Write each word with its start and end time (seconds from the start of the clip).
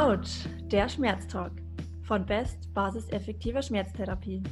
Autsch, 0.00 0.46
der 0.62 0.88
Schmerztalk 0.88 1.52
von 2.04 2.24
Best 2.24 2.72
Basis 2.72 3.06
effektiver 3.10 3.60
Schmerztherapie. 3.60 4.42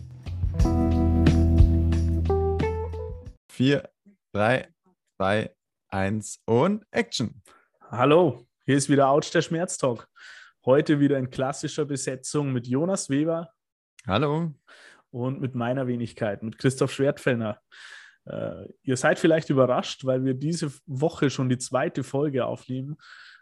4, 3.51 3.89
3, 4.35 4.69
2, 5.17 5.57
1 5.89 6.43
und 6.45 6.85
Action. 6.91 7.43
Hallo, 7.81 8.47
hier 8.67 8.77
ist 8.77 8.91
wieder 8.91 9.09
Autsch, 9.09 9.31
der 9.31 9.41
Schmerztalk. 9.41 10.07
Heute 10.67 11.01
wieder 11.01 11.17
in 11.17 11.31
klassischer 11.31 11.87
Besetzung 11.87 12.53
mit 12.53 12.67
Jonas 12.67 13.09
Weber. 13.09 13.51
Hallo. 14.07 14.53
Und 15.11 15.41
mit 15.41 15.55
meiner 15.55 15.87
Wenigkeit, 15.87 16.43
mit 16.43 16.59
Christoph 16.59 16.93
Schwertfellner. 16.93 17.59
Äh, 18.27 18.67
ihr 18.83 18.99
seid 18.99 19.19
vielleicht 19.19 19.49
überrascht, 19.49 20.05
weil 20.05 20.27
wir 20.27 20.35
diese 20.35 20.71
Woche 20.85 21.31
schon 21.31 21.49
die 21.49 21.57
zweite 21.57 22.05
Folge 22.05 22.45
aufnehmen. 22.45 22.99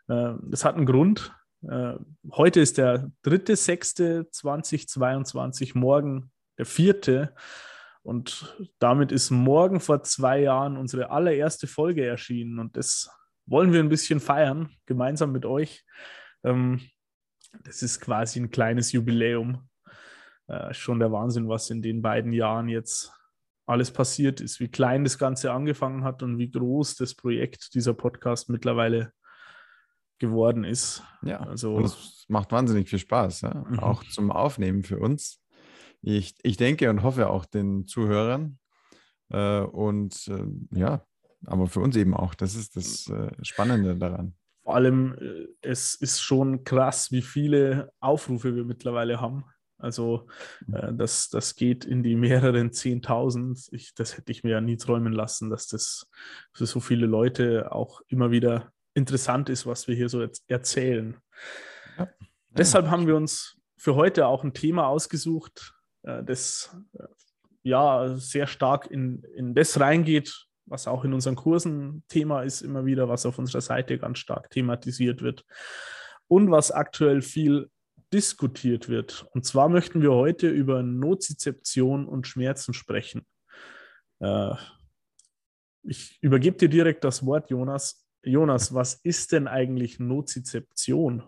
Äh, 0.06 0.34
das 0.42 0.64
hat 0.64 0.76
einen 0.76 0.86
Grund. 0.86 1.34
Äh, 1.62 1.94
heute 2.32 2.60
ist 2.60 2.78
der 2.78 3.12
3.6.2022, 3.24 5.78
morgen 5.78 6.30
der 6.58 6.66
vierte. 6.66 7.34
Und 8.02 8.56
damit 8.78 9.10
ist 9.10 9.30
morgen 9.30 9.80
vor 9.80 10.02
zwei 10.04 10.40
Jahren 10.40 10.76
unsere 10.76 11.10
allererste 11.10 11.66
Folge 11.66 12.06
erschienen. 12.06 12.60
Und 12.60 12.76
das 12.76 13.10
wollen 13.46 13.72
wir 13.72 13.80
ein 13.80 13.88
bisschen 13.88 14.20
feiern, 14.20 14.70
gemeinsam 14.86 15.32
mit 15.32 15.44
euch. 15.44 15.84
Ähm, 16.44 16.80
das 17.64 17.82
ist 17.82 18.00
quasi 18.00 18.38
ein 18.40 18.50
kleines 18.50 18.92
Jubiläum. 18.92 19.68
Äh, 20.46 20.72
schon 20.72 21.00
der 21.00 21.10
Wahnsinn, 21.10 21.48
was 21.48 21.70
in 21.70 21.82
den 21.82 22.02
beiden 22.02 22.32
Jahren 22.32 22.68
jetzt 22.68 23.12
alles 23.66 23.90
passiert 23.90 24.40
ist, 24.40 24.60
wie 24.60 24.68
klein 24.68 25.02
das 25.02 25.18
Ganze 25.18 25.50
angefangen 25.50 26.04
hat 26.04 26.22
und 26.22 26.38
wie 26.38 26.50
groß 26.50 26.94
das 26.94 27.16
Projekt 27.16 27.74
dieser 27.74 27.94
Podcast 27.94 28.48
mittlerweile 28.48 29.12
geworden 30.18 30.64
ist. 30.64 31.02
Ja, 31.22 31.40
also 31.40 31.80
es 31.80 32.24
macht 32.28 32.52
wahnsinnig 32.52 32.88
viel 32.88 32.98
Spaß, 32.98 33.42
ja? 33.42 33.54
mhm. 33.54 33.78
auch 33.80 34.04
zum 34.04 34.30
Aufnehmen 34.30 34.82
für 34.82 34.98
uns. 34.98 35.40
Ich, 36.02 36.34
ich 36.42 36.56
denke 36.56 36.88
und 36.90 37.02
hoffe 37.02 37.28
auch 37.28 37.44
den 37.44 37.86
Zuhörern. 37.86 38.58
Äh, 39.30 39.60
und 39.60 40.28
äh, 40.28 40.78
ja, 40.78 41.04
aber 41.46 41.66
für 41.66 41.80
uns 41.80 41.96
eben 41.96 42.14
auch. 42.14 42.34
Das 42.34 42.54
ist 42.54 42.76
das 42.76 43.08
äh, 43.08 43.32
Spannende 43.42 43.96
daran. 43.96 44.34
Vor 44.62 44.74
allem, 44.74 45.14
äh, 45.20 45.46
es 45.62 45.94
ist 45.94 46.20
schon 46.20 46.64
krass, 46.64 47.10
wie 47.12 47.22
viele 47.22 47.92
Aufrufe 48.00 48.54
wir 48.54 48.64
mittlerweile 48.64 49.20
haben. 49.20 49.44
Also 49.78 50.26
äh, 50.72 50.92
das, 50.92 51.28
das 51.28 51.54
geht 51.54 51.84
in 51.84 52.02
die 52.02 52.16
mehreren 52.16 52.72
Zehntausend. 52.72 53.68
Ich, 53.72 53.94
das 53.94 54.16
hätte 54.16 54.32
ich 54.32 54.42
mir 54.42 54.50
ja 54.50 54.60
nie 54.60 54.76
träumen 54.76 55.12
lassen, 55.12 55.50
dass 55.50 55.66
das 55.66 56.08
für 56.52 56.66
so 56.66 56.80
viele 56.80 57.06
Leute 57.06 57.72
auch 57.72 58.00
immer 58.08 58.30
wieder 58.30 58.72
interessant 58.96 59.48
ist, 59.50 59.66
was 59.66 59.86
wir 59.86 59.94
hier 59.94 60.08
so 60.08 60.26
erzählen. 60.48 61.16
Ja. 61.98 62.04
Ja. 62.04 62.10
Deshalb 62.50 62.88
haben 62.88 63.06
wir 63.06 63.14
uns 63.14 63.60
für 63.76 63.94
heute 63.94 64.26
auch 64.26 64.42
ein 64.42 64.54
Thema 64.54 64.88
ausgesucht, 64.88 65.74
äh, 66.02 66.24
das 66.24 66.74
äh, 66.94 67.04
ja 67.62 68.16
sehr 68.16 68.46
stark 68.46 68.90
in, 68.90 69.22
in 69.34 69.54
das 69.54 69.78
reingeht, 69.78 70.46
was 70.64 70.88
auch 70.88 71.04
in 71.04 71.12
unseren 71.12 71.36
Kursen 71.36 72.04
Thema 72.08 72.42
ist, 72.42 72.62
immer 72.62 72.86
wieder, 72.86 73.08
was 73.08 73.26
auf 73.26 73.38
unserer 73.38 73.60
Seite 73.60 73.98
ganz 73.98 74.18
stark 74.18 74.50
thematisiert 74.50 75.20
wird 75.22 75.44
und 76.26 76.50
was 76.50 76.72
aktuell 76.72 77.20
viel 77.20 77.70
diskutiert 78.12 78.88
wird. 78.88 79.26
Und 79.32 79.44
zwar 79.44 79.68
möchten 79.68 80.00
wir 80.00 80.12
heute 80.12 80.48
über 80.48 80.82
Nozizeption 80.82 82.06
und 82.08 82.26
Schmerzen 82.26 82.72
sprechen. 82.72 83.26
Äh, 84.20 84.54
ich 85.82 86.18
übergebe 86.22 86.56
dir 86.56 86.68
direkt 86.68 87.04
das 87.04 87.24
Wort, 87.26 87.50
Jonas. 87.50 88.05
Jonas, 88.26 88.74
was 88.74 88.94
ist 88.94 89.32
denn 89.32 89.46
eigentlich 89.46 90.00
Nozizeption? 90.00 91.22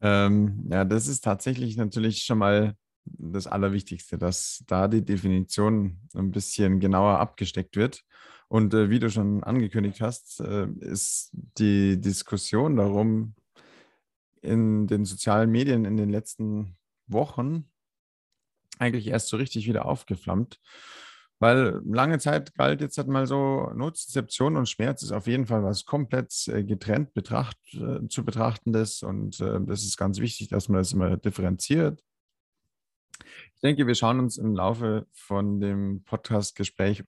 Ähm, 0.00 0.66
ja, 0.70 0.84
das 0.84 1.06
ist 1.06 1.22
tatsächlich 1.22 1.76
natürlich 1.76 2.22
schon 2.22 2.38
mal 2.38 2.74
das 3.04 3.46
Allerwichtigste, 3.46 4.16
dass 4.16 4.64
da 4.66 4.88
die 4.88 5.04
Definition 5.04 5.98
ein 6.14 6.30
bisschen 6.30 6.80
genauer 6.80 7.18
abgesteckt 7.18 7.76
wird. 7.76 8.02
Und 8.48 8.72
äh, 8.72 8.88
wie 8.88 8.98
du 8.98 9.10
schon 9.10 9.44
angekündigt 9.44 10.00
hast, 10.00 10.40
äh, 10.40 10.66
ist 10.80 11.30
die 11.58 12.00
Diskussion 12.00 12.76
darum, 12.76 13.34
in 14.42 14.86
den 14.86 15.04
sozialen 15.04 15.50
Medien 15.50 15.84
in 15.84 15.98
den 15.98 16.08
letzten 16.08 16.76
Wochen 17.06 17.70
eigentlich 18.78 19.08
erst 19.08 19.28
so 19.28 19.36
richtig 19.36 19.66
wieder 19.66 19.84
aufgeflammt. 19.84 20.58
Weil 21.40 21.80
lange 21.86 22.18
Zeit 22.18 22.54
galt 22.54 22.82
jetzt 22.82 22.98
halt 22.98 23.08
mal 23.08 23.26
so, 23.26 23.72
Nozizeption 23.74 24.56
und 24.56 24.68
Schmerz 24.68 25.02
ist 25.02 25.12
auf 25.12 25.26
jeden 25.26 25.46
Fall 25.46 25.64
was 25.64 25.86
komplett 25.86 26.32
äh, 26.48 26.62
getrennt 26.62 27.14
betracht, 27.14 27.56
äh, 27.72 28.06
zu 28.08 28.26
betrachtendes. 28.26 29.02
Und 29.02 29.40
äh, 29.40 29.58
das 29.62 29.82
ist 29.82 29.96
ganz 29.96 30.20
wichtig, 30.20 30.48
dass 30.48 30.68
man 30.68 30.78
das 30.78 30.92
immer 30.92 31.16
differenziert. 31.16 32.04
Ich 33.54 33.60
denke, 33.62 33.86
wir 33.86 33.94
schauen 33.94 34.20
uns 34.20 34.36
im 34.36 34.54
Laufe 34.54 35.06
von 35.12 35.60
dem 35.60 36.02
Podcast-Gespräch 36.04 37.04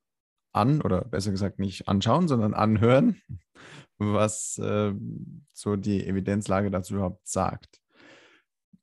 an, 0.53 0.81
oder 0.81 1.03
besser 1.03 1.31
gesagt 1.31 1.59
nicht 1.59 1.88
anschauen, 1.88 2.26
sondern 2.26 2.54
anhören, 2.54 3.21
was 3.98 4.56
äh, 4.59 4.94
so 5.53 5.76
die 5.76 6.06
Evidenzlage 6.06 6.71
dazu 6.71 6.94
überhaupt 6.94 7.28
sagt. 7.28 7.82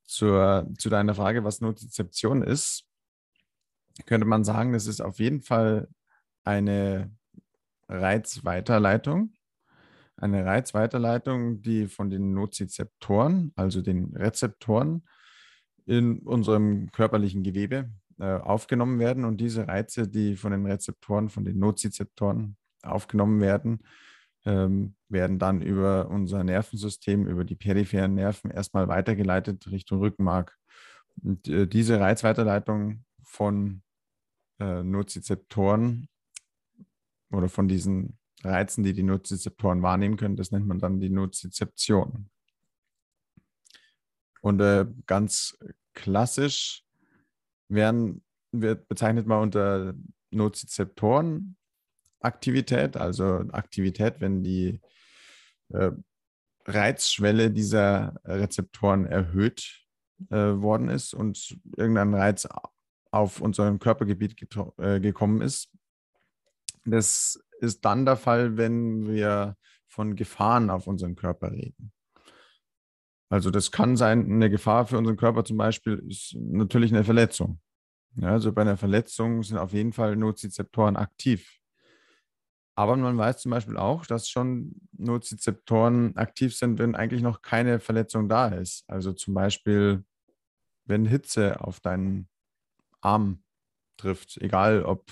Zur, 0.04 0.68
zu 0.78 0.90
deiner 0.90 1.14
Frage, 1.14 1.42
was 1.42 1.60
Notizeption 1.60 2.42
ist, 2.42 2.89
könnte 4.06 4.26
man 4.26 4.44
sagen, 4.44 4.72
das 4.72 4.86
ist 4.86 5.00
auf 5.00 5.18
jeden 5.18 5.42
Fall 5.42 5.88
eine 6.44 7.10
Reizweiterleitung. 7.88 9.32
Eine 10.16 10.44
Reizweiterleitung, 10.44 11.62
die 11.62 11.86
von 11.86 12.10
den 12.10 12.34
Nozizeptoren, 12.34 13.52
also 13.56 13.80
den 13.80 14.14
Rezeptoren 14.14 15.02
in 15.86 16.18
unserem 16.20 16.92
körperlichen 16.92 17.42
Gewebe 17.42 17.90
äh, 18.18 18.34
aufgenommen 18.34 18.98
werden. 18.98 19.24
Und 19.24 19.40
diese 19.40 19.66
Reize, 19.66 20.06
die 20.06 20.36
von 20.36 20.52
den 20.52 20.66
Rezeptoren, 20.66 21.30
von 21.30 21.44
den 21.44 21.58
Nozizeptoren 21.58 22.56
aufgenommen 22.82 23.40
werden, 23.40 23.82
ähm, 24.44 24.94
werden 25.08 25.38
dann 25.38 25.62
über 25.62 26.08
unser 26.08 26.44
Nervensystem, 26.44 27.26
über 27.26 27.44
die 27.44 27.56
peripheren 27.56 28.14
Nerven 28.14 28.50
erstmal 28.50 28.88
weitergeleitet 28.88 29.70
Richtung 29.70 30.00
Rückenmark. 30.00 30.56
Und 31.22 31.48
äh, 31.48 31.66
diese 31.66 31.98
Reizweiterleitung 31.98 33.04
von 33.22 33.82
äh, 34.60 34.82
Nozizeptoren 34.82 36.08
oder 37.32 37.48
von 37.48 37.68
diesen 37.68 38.18
Reizen, 38.42 38.84
die 38.84 38.92
die 38.92 39.02
Nozizeptoren 39.02 39.82
wahrnehmen 39.82 40.16
können, 40.16 40.36
das 40.36 40.50
nennt 40.50 40.66
man 40.66 40.78
dann 40.78 41.00
die 41.00 41.10
Nozizeption. 41.10 42.30
Und 44.40 44.60
äh, 44.60 44.86
ganz 45.06 45.58
klassisch 45.92 46.84
werden, 47.68 48.22
wird 48.52 48.88
bezeichnet 48.88 49.26
man 49.26 49.42
unter 49.42 49.94
Nozizeptoren 50.30 51.56
Aktivität, 52.20 52.96
also 52.96 53.44
Aktivität, 53.52 54.20
wenn 54.20 54.42
die 54.42 54.80
äh, 55.70 55.90
Reizschwelle 56.66 57.50
dieser 57.50 58.20
Rezeptoren 58.24 59.06
erhöht 59.06 59.86
äh, 60.30 60.36
worden 60.36 60.88
ist 60.88 61.14
und 61.14 61.58
irgendein 61.76 62.14
Reiz 62.14 62.46
auf 63.10 63.40
unserem 63.40 63.78
Körpergebiet 63.78 64.36
äh, 64.78 65.00
gekommen 65.00 65.40
ist. 65.40 65.70
Das 66.84 67.42
ist 67.60 67.84
dann 67.84 68.06
der 68.06 68.16
Fall, 68.16 68.56
wenn 68.56 69.06
wir 69.08 69.56
von 69.86 70.16
Gefahren 70.16 70.70
auf 70.70 70.86
unseren 70.86 71.16
Körper 71.16 71.52
reden. 71.52 71.92
Also 73.28 73.50
das 73.50 73.70
kann 73.70 73.96
sein, 73.96 74.24
eine 74.24 74.50
Gefahr 74.50 74.86
für 74.86 74.98
unseren 74.98 75.16
Körper 75.16 75.44
zum 75.44 75.56
Beispiel 75.56 76.02
ist 76.08 76.34
natürlich 76.36 76.92
eine 76.92 77.04
Verletzung. 77.04 77.60
Ja, 78.16 78.30
also 78.30 78.52
bei 78.52 78.62
einer 78.62 78.76
Verletzung 78.76 79.42
sind 79.42 79.58
auf 79.58 79.72
jeden 79.72 79.92
Fall 79.92 80.16
Nozizeptoren 80.16 80.96
aktiv. 80.96 81.60
Aber 82.74 82.96
man 82.96 83.18
weiß 83.18 83.42
zum 83.42 83.50
Beispiel 83.50 83.76
auch, 83.76 84.06
dass 84.06 84.28
schon 84.28 84.74
Nozizeptoren 84.96 86.16
aktiv 86.16 86.56
sind, 86.56 86.78
wenn 86.78 86.94
eigentlich 86.94 87.22
noch 87.22 87.42
keine 87.42 87.78
Verletzung 87.78 88.28
da 88.28 88.48
ist. 88.48 88.84
Also 88.88 89.12
zum 89.12 89.34
Beispiel, 89.34 90.02
wenn 90.86 91.04
Hitze 91.04 91.60
auf 91.60 91.80
deinen 91.80 92.29
Arm 93.00 93.42
trifft, 93.96 94.36
egal 94.38 94.84
ob 94.84 95.10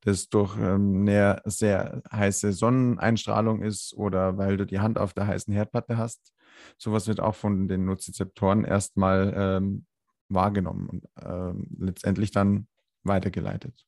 das 0.00 0.28
durch 0.28 0.56
ähm, 0.56 1.02
eine 1.02 1.42
sehr 1.44 2.02
heiße 2.10 2.52
Sonneneinstrahlung 2.52 3.62
ist 3.62 3.94
oder 3.94 4.38
weil 4.38 4.56
du 4.56 4.66
die 4.66 4.78
Hand 4.78 4.98
auf 4.98 5.12
der 5.12 5.26
heißen 5.26 5.52
Herdplatte 5.52 5.96
hast. 5.96 6.32
Sowas 6.78 7.08
wird 7.08 7.20
auch 7.20 7.34
von 7.34 7.68
den 7.68 7.84
Nozizeptoren 7.84 8.64
erstmal 8.64 9.34
ähm, 9.36 9.86
wahrgenommen 10.28 10.88
und 10.88 11.08
ähm, 11.20 11.66
letztendlich 11.78 12.30
dann 12.30 12.68
weitergeleitet. 13.02 13.86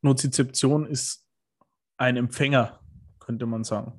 Nozizeption 0.00 0.86
ist 0.86 1.26
ein 1.96 2.16
Empfänger, 2.16 2.80
könnte 3.18 3.46
man 3.46 3.64
sagen. 3.64 3.92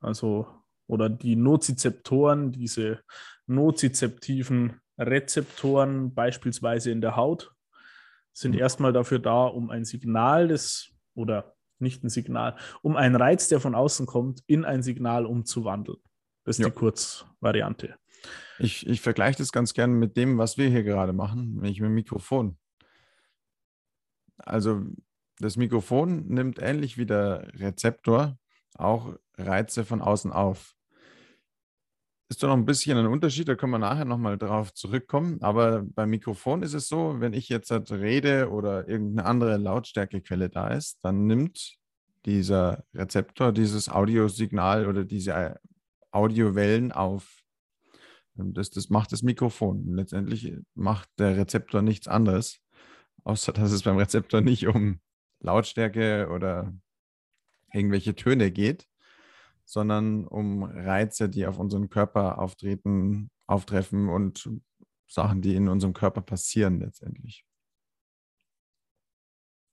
Also, 0.00 0.46
oder 0.86 1.08
die 1.08 1.34
Nozizeptoren, 1.34 2.52
diese 2.52 3.02
nozizeptiven 3.46 4.80
Rezeptoren, 4.98 6.14
beispielsweise 6.14 6.90
in 6.90 7.00
der 7.00 7.16
Haut, 7.16 7.54
sind 8.32 8.52
mhm. 8.52 8.60
erstmal 8.60 8.92
dafür 8.92 9.18
da, 9.18 9.44
um 9.44 9.70
ein 9.70 9.84
Signal 9.84 10.48
des 10.48 10.92
oder 11.14 11.56
nicht 11.78 12.04
ein 12.04 12.08
Signal, 12.08 12.56
um 12.82 12.96
einen 12.96 13.16
Reiz, 13.16 13.48
der 13.48 13.60
von 13.60 13.74
außen 13.74 14.06
kommt, 14.06 14.42
in 14.46 14.64
ein 14.64 14.82
Signal 14.82 15.26
umzuwandeln. 15.26 15.98
Das 16.44 16.58
ist 16.58 16.62
ja. 16.62 16.68
die 16.68 16.74
Kurzvariante. 16.74 17.96
Ich, 18.58 18.86
ich 18.86 19.00
vergleiche 19.00 19.38
das 19.38 19.52
ganz 19.52 19.74
gerne 19.74 19.94
mit 19.94 20.16
dem, 20.16 20.38
was 20.38 20.56
wir 20.56 20.68
hier 20.68 20.82
gerade 20.82 21.12
machen, 21.12 21.56
wenn 21.60 21.70
ich 21.70 21.80
mit 21.80 21.88
dem 21.88 21.94
Mikrofon. 21.94 22.56
Also 24.38 24.84
das 25.38 25.56
Mikrofon 25.56 26.26
nimmt 26.28 26.60
ähnlich 26.60 26.98
wie 26.98 27.06
der 27.06 27.52
Rezeptor 27.54 28.38
auch 28.74 29.14
Reize 29.36 29.84
von 29.84 30.00
außen 30.00 30.32
auf. 30.32 30.75
Ist 32.28 32.42
doch 32.42 32.48
noch 32.48 32.56
ein 32.56 32.64
bisschen 32.64 32.98
ein 32.98 33.06
Unterschied, 33.06 33.46
da 33.46 33.54
können 33.54 33.70
wir 33.70 33.78
nachher 33.78 34.04
nochmal 34.04 34.36
drauf 34.36 34.74
zurückkommen. 34.74 35.40
Aber 35.42 35.82
beim 35.82 36.10
Mikrofon 36.10 36.62
ist 36.62 36.74
es 36.74 36.88
so, 36.88 37.20
wenn 37.20 37.32
ich 37.32 37.48
jetzt 37.48 37.70
halt 37.70 37.90
rede 37.92 38.50
oder 38.50 38.88
irgendeine 38.88 39.28
andere 39.28 39.56
Lautstärkequelle 39.58 40.48
da 40.48 40.68
ist, 40.68 40.98
dann 41.02 41.26
nimmt 41.26 41.76
dieser 42.24 42.84
Rezeptor 42.92 43.52
dieses 43.52 43.88
Audiosignal 43.88 44.88
oder 44.88 45.04
diese 45.04 45.60
Audiowellen 46.10 46.90
auf. 46.90 47.42
Das, 48.34 48.70
das 48.70 48.90
macht 48.90 49.12
das 49.12 49.22
Mikrofon. 49.22 49.94
Letztendlich 49.94 50.52
macht 50.74 51.08
der 51.18 51.36
Rezeptor 51.36 51.80
nichts 51.80 52.08
anderes, 52.08 52.58
außer 53.22 53.52
dass 53.52 53.70
es 53.70 53.84
beim 53.84 53.98
Rezeptor 53.98 54.40
nicht 54.40 54.66
um 54.66 55.00
Lautstärke 55.40 56.28
oder 56.30 56.74
irgendwelche 57.72 58.16
Töne 58.16 58.50
geht, 58.50 58.88
sondern 59.66 60.26
um 60.26 60.62
Reize, 60.62 61.28
die 61.28 61.46
auf 61.46 61.58
unseren 61.58 61.90
Körper 61.90 62.38
auftreten, 62.38 63.30
auftreffen 63.46 64.08
und 64.08 64.48
Sachen, 65.08 65.42
die 65.42 65.54
in 65.54 65.68
unserem 65.68 65.92
Körper 65.92 66.22
passieren 66.22 66.80
letztendlich. 66.80 67.44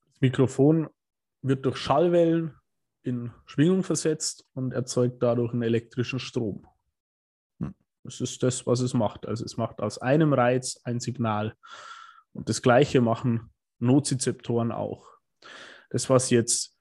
Das 0.08 0.20
Mikrofon 0.20 0.90
wird 1.42 1.66
durch 1.66 1.78
Schallwellen 1.78 2.56
in 3.04 3.32
Schwingung 3.46 3.84
versetzt 3.84 4.48
und 4.54 4.74
erzeugt 4.74 5.22
dadurch 5.22 5.54
einen 5.54 5.62
elektrischen 5.62 6.20
Strom. 6.20 6.66
Hm. 7.60 7.76
Das 8.04 8.20
ist 8.20 8.42
das, 8.42 8.66
was 8.66 8.80
es 8.80 8.94
macht. 8.94 9.28
Also 9.28 9.46
es 9.46 9.58
macht 9.58 9.80
aus 9.80 9.98
einem 10.00 10.34
Reiz 10.34 10.80
ein 10.84 11.00
Signal. 11.00 11.56
Und 12.32 12.50
das 12.50 12.62
gleiche 12.62 13.02
machen 13.02 13.52
Nozizeptoren 13.80 14.72
auch. 14.72 15.08
Das, 15.90 16.10
was 16.10 16.30
jetzt 16.30 16.73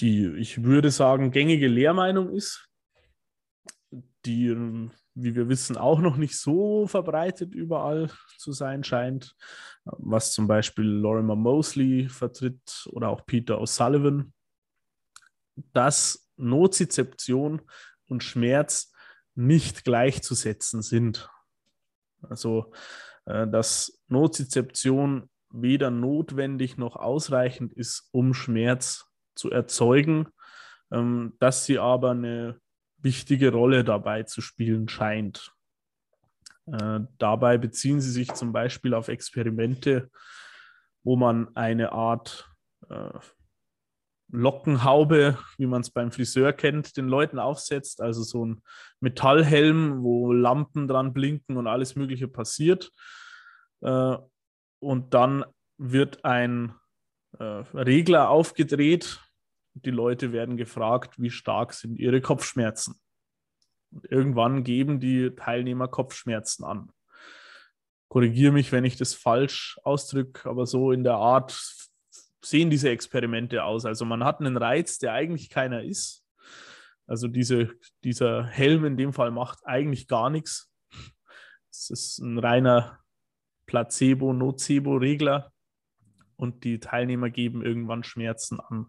die, 0.00 0.26
ich 0.36 0.64
würde 0.64 0.90
sagen, 0.90 1.30
gängige 1.30 1.68
Lehrmeinung 1.68 2.30
ist, 2.30 2.68
die, 4.24 4.50
wie 5.14 5.34
wir 5.34 5.48
wissen, 5.48 5.76
auch 5.76 6.00
noch 6.00 6.16
nicht 6.16 6.38
so 6.38 6.86
verbreitet 6.86 7.54
überall 7.54 8.10
zu 8.38 8.52
sein 8.52 8.82
scheint, 8.82 9.36
was 9.84 10.32
zum 10.32 10.46
Beispiel 10.46 10.86
Lorimer 10.86 11.36
Mosley 11.36 12.08
vertritt 12.08 12.88
oder 12.90 13.10
auch 13.10 13.26
Peter 13.26 13.60
O'Sullivan, 13.60 14.32
dass 15.72 16.30
Nozizeption 16.36 17.62
und 18.08 18.22
Schmerz 18.22 18.92
nicht 19.34 19.84
gleichzusetzen 19.84 20.82
sind. 20.82 21.28
Also, 22.22 22.72
äh, 23.26 23.46
dass 23.46 24.00
Nozizeption 24.08 25.28
weder 25.50 25.90
notwendig 25.90 26.76
noch 26.76 26.96
ausreichend 26.96 27.72
ist, 27.72 28.08
um 28.10 28.34
Schmerz 28.34 29.06
zu 29.34 29.50
erzeugen, 29.50 30.28
ähm, 30.92 31.34
dass 31.40 31.66
sie 31.66 31.78
aber 31.78 32.12
eine 32.12 32.60
wichtige 32.98 33.52
Rolle 33.52 33.84
dabei 33.84 34.22
zu 34.22 34.40
spielen 34.40 34.88
scheint. 34.88 35.52
Äh, 36.66 37.00
dabei 37.18 37.58
beziehen 37.58 38.00
sie 38.00 38.10
sich 38.10 38.32
zum 38.32 38.52
Beispiel 38.52 38.94
auf 38.94 39.08
Experimente, 39.08 40.10
wo 41.02 41.16
man 41.16 41.54
eine 41.54 41.92
Art 41.92 42.48
äh, 42.88 43.10
Lockenhaube, 44.32 45.38
wie 45.58 45.66
man 45.66 45.82
es 45.82 45.90
beim 45.90 46.10
Friseur 46.10 46.52
kennt, 46.52 46.96
den 46.96 47.06
Leuten 47.06 47.38
aufsetzt, 47.38 48.00
also 48.00 48.22
so 48.22 48.46
ein 48.46 48.62
Metallhelm, 49.00 50.02
wo 50.02 50.32
Lampen 50.32 50.88
dran 50.88 51.12
blinken 51.12 51.56
und 51.56 51.66
alles 51.66 51.94
Mögliche 51.94 52.26
passiert. 52.26 52.90
Äh, 53.82 54.16
und 54.80 55.14
dann 55.14 55.44
wird 55.78 56.24
ein 56.24 56.74
äh, 57.38 57.44
Regler 57.74 58.30
aufgedreht. 58.30 59.20
Die 59.74 59.90
Leute 59.90 60.32
werden 60.32 60.56
gefragt, 60.56 61.20
wie 61.20 61.30
stark 61.30 61.72
sind 61.72 61.98
ihre 61.98 62.20
Kopfschmerzen. 62.20 63.00
Und 63.90 64.10
irgendwann 64.10 64.64
geben 64.64 65.00
die 65.00 65.30
Teilnehmer 65.34 65.88
Kopfschmerzen 65.88 66.64
an. 66.64 66.90
Korrigiere 68.08 68.52
mich, 68.52 68.70
wenn 68.72 68.84
ich 68.84 68.96
das 68.96 69.14
falsch 69.14 69.78
ausdrücke, 69.82 70.48
aber 70.48 70.66
so 70.66 70.92
in 70.92 71.02
der 71.02 71.14
Art 71.14 71.52
sehen 72.44 72.70
diese 72.70 72.90
Experimente 72.90 73.64
aus. 73.64 73.84
Also 73.84 74.04
man 74.04 74.22
hat 74.22 74.40
einen 74.40 74.56
Reiz, 74.56 74.98
der 74.98 75.12
eigentlich 75.12 75.50
keiner 75.50 75.82
ist. 75.82 76.24
Also 77.06 77.28
diese, 77.28 77.70
dieser 78.02 78.44
Helm 78.44 78.84
in 78.84 78.96
dem 78.96 79.12
Fall 79.12 79.30
macht 79.30 79.66
eigentlich 79.66 80.06
gar 80.08 80.30
nichts. 80.30 80.70
Es 81.70 81.90
ist 81.90 82.18
ein 82.18 82.38
reiner 82.38 83.00
Placebo-Nocebo-Regler 83.66 85.52
und 86.36 86.64
die 86.64 86.80
Teilnehmer 86.80 87.30
geben 87.30 87.64
irgendwann 87.64 88.04
Schmerzen 88.04 88.60
an. 88.60 88.86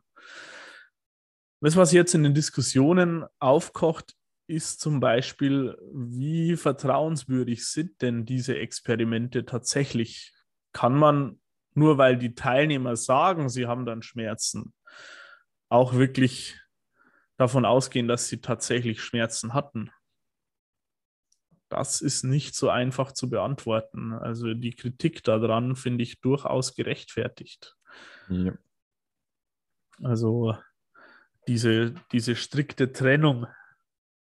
Das, 1.61 1.75
was 1.75 1.91
jetzt 1.91 2.13
in 2.13 2.23
den 2.23 2.33
Diskussionen 2.33 3.25
aufkocht, 3.39 4.13
ist 4.47 4.79
zum 4.79 4.99
Beispiel, 4.99 5.77
wie 5.91 6.55
vertrauenswürdig 6.55 7.65
sind 7.67 8.01
denn 8.01 8.25
diese 8.25 8.57
Experimente 8.57 9.45
tatsächlich? 9.45 10.33
Kann 10.71 10.93
man 10.93 11.39
nur 11.73 11.97
weil 11.97 12.17
die 12.17 12.35
Teilnehmer 12.35 12.95
sagen, 12.95 13.49
sie 13.49 13.67
haben 13.67 13.85
dann 13.85 14.01
Schmerzen, 14.01 14.73
auch 15.69 15.93
wirklich 15.93 16.59
davon 17.37 17.65
ausgehen, 17.65 18.07
dass 18.07 18.27
sie 18.27 18.41
tatsächlich 18.41 19.01
Schmerzen 19.01 19.53
hatten? 19.53 19.91
Das 21.69 22.01
ist 22.01 22.23
nicht 22.23 22.55
so 22.55 22.69
einfach 22.69 23.11
zu 23.11 23.29
beantworten. 23.29 24.13
Also 24.13 24.53
die 24.53 24.75
Kritik 24.75 25.23
daran 25.23 25.75
finde 25.75 26.03
ich 26.03 26.21
durchaus 26.21 26.75
gerechtfertigt. 26.75 27.75
Ja. 28.29 28.53
Also 30.03 30.55
diese, 31.47 31.95
diese 32.11 32.35
strikte 32.35 32.91
Trennung 32.91 33.47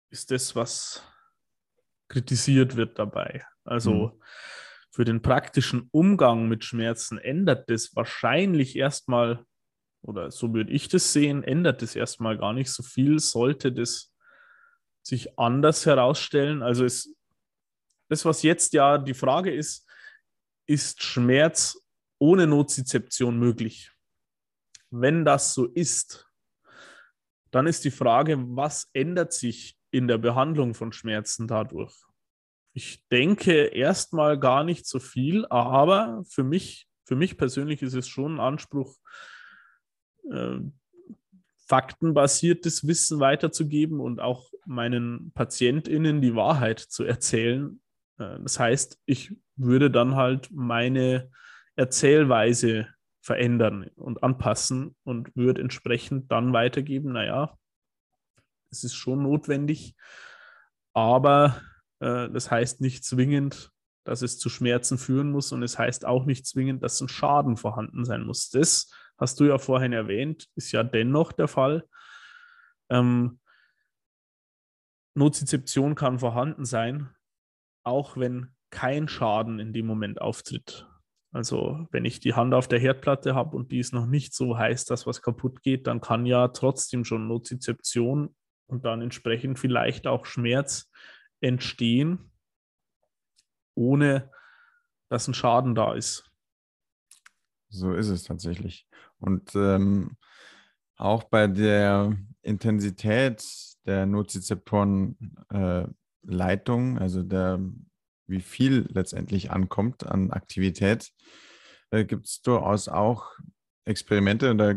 ist 0.10 0.32
das, 0.32 0.56
was 0.56 1.04
kritisiert 2.10 2.76
wird 2.76 3.00
dabei. 3.00 3.46
Also 3.64 3.94
mhm. 3.94 4.24
für 4.92 5.06
den 5.06 5.22
praktischen 5.22 5.88
Umgang 5.92 6.48
mit 6.48 6.66
Schmerzen 6.66 7.18
ändert 7.18 7.70
das 7.70 7.96
wahrscheinlich 7.96 8.76
erstmal, 8.76 9.46
oder 10.02 10.30
so 10.32 10.54
würde 10.54 10.72
ich 10.72 10.90
das 10.90 11.14
sehen, 11.14 11.44
ändert 11.44 11.82
das 11.82 11.96
erstmal 11.96 12.38
gar 12.38 12.54
nicht 12.54 12.70
so 12.70 12.84
viel, 12.84 13.20
sollte 13.20 13.72
das 13.72 14.14
sich 15.04 15.40
anders 15.40 15.86
herausstellen. 15.86 16.62
Also 16.62 16.86
es 16.86 17.16
das, 18.12 18.26
was 18.26 18.44
jetzt 18.44 18.74
ja 18.74 18.98
die 18.98 19.14
Frage 19.14 19.54
ist, 19.54 19.90
ist 20.68 21.02
Schmerz 21.02 21.82
ohne 22.20 22.46
Nozizeption 22.46 23.40
möglich? 23.40 23.92
Wenn 24.90 25.24
das 25.24 25.54
so 25.54 25.66
ist, 25.66 26.30
dann 27.52 27.68
ist 27.68 27.86
die 27.86 27.92
Frage, 27.92 28.38
was 28.56 28.90
ändert 28.92 29.32
sich 29.32 29.78
in 29.92 30.10
der 30.10 30.18
Behandlung 30.18 30.74
von 30.74 30.92
Schmerzen 30.92 31.48
dadurch? 31.48 31.94
Ich 32.74 33.08
denke 33.08 33.68
erstmal 33.68 34.38
gar 34.38 34.66
nicht 34.66 34.86
so 34.86 35.00
viel, 35.00 35.46
aber 35.46 36.24
für 36.28 36.44
mich, 36.44 36.88
für 37.06 37.16
mich 37.16 37.38
persönlich 37.38 37.82
ist 37.82 37.94
es 37.94 38.10
schon 38.10 38.36
ein 38.36 38.40
Anspruch, 38.42 38.98
äh, 40.30 40.60
faktenbasiertes 41.66 42.86
Wissen 42.86 43.22
weiterzugeben 43.22 44.02
und 44.02 44.20
auch 44.20 44.52
meinen 44.66 45.32
PatientInnen 45.32 46.20
die 46.20 46.36
Wahrheit 46.36 46.80
zu 46.80 47.06
erzählen, 47.06 47.80
äh, 47.80 47.81
das 48.22 48.60
heißt, 48.60 49.00
ich 49.06 49.36
würde 49.56 49.92
dann 49.92 50.16
halt 50.16 50.50
meine 50.52 51.32
Erzählweise 51.76 52.88
verändern 53.22 53.90
und 53.96 54.24
anpassen 54.24 54.96
und 55.04 55.36
würde 55.36 55.62
entsprechend 55.62 56.32
dann 56.32 56.54
weitergeben, 56.54 57.14
naja, 57.14 57.58
es 58.72 58.84
ist 58.84 58.96
schon 58.96 59.24
notwendig, 59.24 59.96
aber 60.94 61.62
äh, 62.00 62.30
das 62.30 62.50
heißt 62.50 62.82
nicht 62.82 63.04
zwingend, 63.04 63.72
dass 64.04 64.22
es 64.22 64.40
zu 64.40 64.50
Schmerzen 64.50 64.98
führen 64.98 65.32
muss 65.32 65.52
und 65.52 65.62
es 65.62 65.78
heißt 65.78 66.06
auch 66.06 66.26
nicht 66.26 66.48
zwingend, 66.48 66.82
dass 66.82 67.00
ein 67.02 67.10
Schaden 67.10 67.58
vorhanden 67.58 68.04
sein 68.06 68.24
muss. 68.24 68.50
Das 68.50 68.92
hast 69.18 69.40
du 69.40 69.46
ja 69.46 69.60
vorhin 69.60 69.94
erwähnt, 69.94 70.48
ist 70.56 70.72
ja 70.72 70.84
dennoch 70.84 71.32
der 71.32 71.48
Fall. 71.48 71.88
Ähm, 72.90 73.40
Nozizeption 75.14 75.94
kann 75.94 76.20
vorhanden 76.20 76.66
sein, 76.66 77.10
auch 77.84 78.18
wenn 78.18 78.54
kein 78.70 79.08
Schaden 79.08 79.60
in 79.60 79.74
dem 79.74 79.86
Moment 79.86 80.22
auftritt. 80.22 80.88
Also 81.32 81.88
wenn 81.92 82.06
ich 82.06 82.20
die 82.20 82.34
Hand 82.34 82.54
auf 82.54 82.68
der 82.68 82.80
Herdplatte 82.80 83.36
habe 83.36 83.56
und 83.56 83.72
die 83.72 83.80
ist 83.80 83.94
noch 83.94 84.06
nicht 84.06 84.34
so 84.34 84.58
heiß, 84.58 84.86
dass 84.86 85.08
was 85.08 85.22
kaputt 85.22 85.62
geht, 85.62 85.88
dann 85.88 86.02
kann 86.02 86.26
ja 86.26 86.50
trotzdem 86.50 87.06
schon 87.06 87.28
Nozizeption 87.28 88.36
und 88.68 88.86
dann 88.86 89.02
entsprechend 89.02 89.58
vielleicht 89.58 90.08
auch 90.08 90.26
Schmerz 90.26 90.90
entstehen, 91.40 92.32
ohne 93.76 94.30
dass 95.10 95.28
ein 95.28 95.34
Schaden 95.34 95.76
da 95.76 95.94
ist. 95.94 96.30
So 97.70 97.94
ist 97.94 98.10
es 98.10 98.24
tatsächlich. 98.24 98.88
Und 99.20 99.56
ähm, 99.56 100.18
auch 100.98 101.24
bei 101.24 101.48
der 101.48 102.18
Intensität 102.42 103.46
der 103.86 104.06
Nozizeptorenleitung, 104.06 105.18
äh, 105.50 105.88
also 106.24 107.24
der, 107.24 107.60
wie 108.28 108.42
viel 108.42 108.88
letztendlich 108.90 109.52
ankommt 109.52 110.06
an 110.06 110.32
Aktivität, 110.32 111.12
äh, 111.92 112.06
gibt 112.06 112.28
es 112.28 112.42
durchaus 112.42 112.88
auch 112.88 113.32
Experimente, 113.86 114.52
und 114.52 114.58
da 114.60 114.76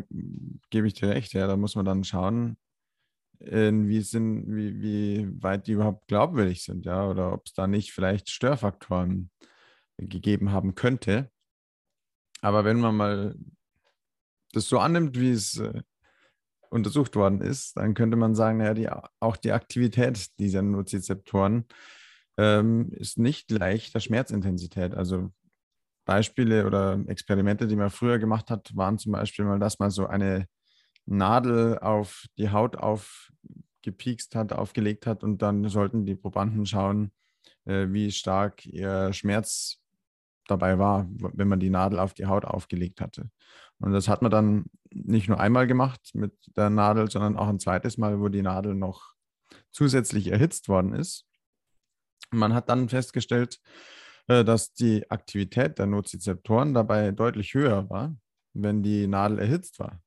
gebe 0.70 0.86
ich 0.86 0.94
dir 0.94 1.10
recht, 1.10 1.34
ja, 1.34 1.46
da 1.46 1.56
muss 1.56 1.76
man 1.76 1.84
dann 1.84 2.04
schauen, 2.04 2.56
wie, 3.38 4.00
sind, 4.00 4.46
wie, 4.46 4.80
wie 4.80 5.42
weit 5.42 5.66
die 5.66 5.72
überhaupt 5.72 6.06
glaubwürdig 6.06 6.62
sind, 6.64 6.86
ja, 6.86 7.06
oder 7.06 7.32
ob 7.32 7.42
es 7.46 7.52
da 7.52 7.66
nicht 7.66 7.92
vielleicht 7.92 8.30
Störfaktoren 8.30 9.30
gegeben 9.98 10.52
haben 10.52 10.74
könnte. 10.74 11.30
Aber 12.40 12.64
wenn 12.64 12.80
man 12.80 12.96
mal 12.96 13.36
das 14.52 14.68
so 14.68 14.78
annimmt, 14.78 15.18
wie 15.18 15.32
es 15.32 15.58
äh, 15.58 15.82
untersucht 16.75 17.16
worden 17.16 17.40
ist, 17.40 17.76
dann 17.76 17.95
könnte 17.95 18.16
man 18.16 18.35
sagen, 18.35 18.61
ja, 18.61 18.75
die, 18.75 18.88
auch 19.21 19.37
die 19.37 19.52
Aktivität 19.52 20.38
dieser 20.38 20.62
Nozizeptoren 20.62 21.66
ähm, 22.37 22.90
ist 22.93 23.19
nicht 23.19 23.49
gleich 23.49 23.93
der 23.93 24.00
Schmerzintensität. 24.00 24.95
Also 24.95 25.33
Beispiele 26.04 26.66
oder 26.66 27.02
Experimente, 27.07 27.66
die 27.66 27.76
man 27.76 27.90
früher 27.90 28.19
gemacht 28.19 28.50
hat, 28.50 28.76
waren 28.76 28.99
zum 28.99 29.12
Beispiel 29.12 29.45
mal, 29.45 29.59
dass 29.59 29.78
man 29.78 29.90
so 29.90 30.07
eine 30.07 30.47
Nadel 31.07 31.78
auf 31.78 32.26
die 32.38 32.50
Haut 32.50 32.76
aufgepiekst 32.76 34.35
hat, 34.35 34.52
aufgelegt 34.52 35.07
hat 35.07 35.23
und 35.23 35.40
dann 35.43 35.69
sollten 35.69 36.04
die 36.04 36.16
Probanden 36.16 36.66
schauen, 36.66 37.12
äh, 37.64 37.87
wie 37.90 38.11
stark 38.11 38.66
ihr 38.66 39.12
Schmerz 39.12 39.81
dabei 40.47 40.78
war, 40.78 41.09
wenn 41.09 41.49
man 41.49 41.61
die 41.61 41.71
Nadel 41.71 41.99
auf 41.99 42.14
die 42.14 42.26
Haut 42.26 42.45
aufgelegt 42.45 43.00
hatte. 43.00 43.31
Und 43.78 43.93
das 43.93 44.09
hat 44.09 44.23
man 44.23 44.31
dann 44.31 44.66
nicht 44.94 45.28
nur 45.28 45.40
einmal 45.40 45.66
gemacht 45.66 46.10
mit 46.14 46.32
der 46.56 46.70
Nadel, 46.70 47.10
sondern 47.10 47.36
auch 47.36 47.48
ein 47.48 47.60
zweites 47.60 47.98
Mal, 47.98 48.20
wo 48.20 48.28
die 48.28 48.42
Nadel 48.42 48.74
noch 48.74 49.14
zusätzlich 49.70 50.28
erhitzt 50.28 50.68
worden 50.68 50.94
ist. 50.94 51.26
Man 52.30 52.54
hat 52.54 52.68
dann 52.68 52.88
festgestellt, 52.88 53.60
äh, 54.28 54.44
dass 54.44 54.72
die 54.72 55.10
Aktivität 55.10 55.78
der 55.78 55.86
Nozizeptoren 55.86 56.74
dabei 56.74 57.10
deutlich 57.10 57.54
höher 57.54 57.88
war, 57.90 58.16
wenn 58.52 58.82
die 58.82 59.06
Nadel 59.06 59.38
erhitzt 59.38 59.78
war. 59.78 60.02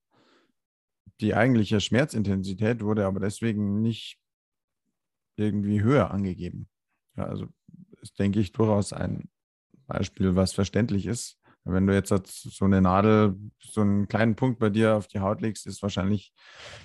Die 1.20 1.36
eigentliche 1.36 1.82
Schmerzintensität 1.82 2.82
wurde 2.82 3.06
aber 3.06 3.20
deswegen 3.20 3.82
nicht 3.82 4.20
irgendwie 5.36 5.82
höher 5.82 6.12
angegeben. 6.12 6.70
Ja, 7.16 7.26
also 7.26 7.48
ist, 8.02 8.18
denke 8.20 8.40
ich, 8.40 8.52
durchaus 8.52 8.94
ein 8.94 9.30
Beispiel, 9.88 10.36
was 10.36 10.54
verständlich 10.54 11.06
ist. 11.06 11.37
Wenn 11.70 11.88
du 11.88 11.94
jetzt 11.94 12.10
so 12.10 12.66
eine 12.66 12.82
Nadel, 12.82 13.36
so 13.60 13.82
einen 13.82 14.08
kleinen 14.08 14.36
Punkt 14.36 14.60
bei 14.60 14.70
dir 14.70 14.96
auf 14.96 15.08
die 15.08 15.20
Haut 15.20 15.42
legst, 15.42 15.68
ist 15.68 15.82
wahrscheinlich 15.82 16.34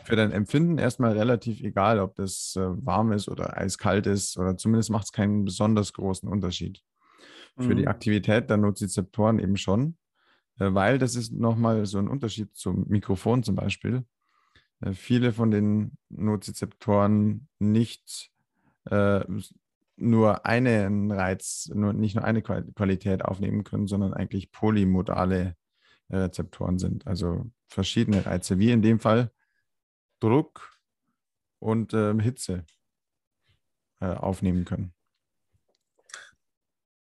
für 0.05 0.17
dein 0.17 0.33
Empfinden 0.33 0.79
erstmal 0.79 1.13
relativ 1.13 1.61
egal, 1.61 2.01
ob 2.01 2.15
das 2.17 2.55
äh, 2.57 2.61
warm 2.85 3.13
ist 3.13 3.29
oder 3.29 3.57
eiskalt 3.57 4.07
ist 4.07 4.37
oder 4.39 4.57
zumindest 4.57 4.91
macht 4.91 5.05
es 5.05 5.13
keinen 5.13 5.45
besonders 5.45 5.93
großen 5.93 6.29
Unterschied 6.29 6.83
für 7.59 7.75
mhm. 7.75 7.77
die 7.77 7.89
Aktivität 7.89 8.51
der 8.51 8.57
Nozizeptoren 8.57 9.39
eben 9.39 9.57
schon, 9.57 9.97
äh, 10.59 10.73
weil 10.73 10.99
das 10.99 11.15
ist 11.15 11.33
nochmal 11.33 11.87
so 11.87 11.99
ein 11.99 12.09
Unterschied 12.09 12.55
zum 12.55 12.87
Mikrofon 12.89 13.43
zum 13.43 13.55
Beispiel. 13.55 14.05
Äh, 14.81 14.93
viele 14.93 15.33
von 15.33 15.51
den 15.51 15.97
Nozizeptoren 16.09 17.49
nicht 17.59 18.31
äh, 18.91 19.25
nur 20.03 20.47
einen 20.47 21.11
Reiz, 21.11 21.71
nur, 21.75 21.93
nicht 21.93 22.15
nur 22.15 22.25
eine 22.25 22.43
Qualität 22.43 23.25
aufnehmen 23.25 23.65
können, 23.65 23.87
sondern 23.87 24.15
eigentlich 24.15 24.53
polymodale 24.53 25.57
äh, 26.09 26.17
Rezeptoren 26.17 26.79
sind, 26.79 27.07
also 27.07 27.51
verschiedene 27.69 28.27
Reize, 28.27 28.59
wie 28.59 28.71
in 28.71 28.83
dem 28.83 29.01
Fall 29.01 29.31
Druck 30.21 30.79
und 31.59 31.95
äh, 31.95 32.15
Hitze 32.21 32.65
äh, 34.01 34.07
aufnehmen 34.07 34.65
können 34.65 34.93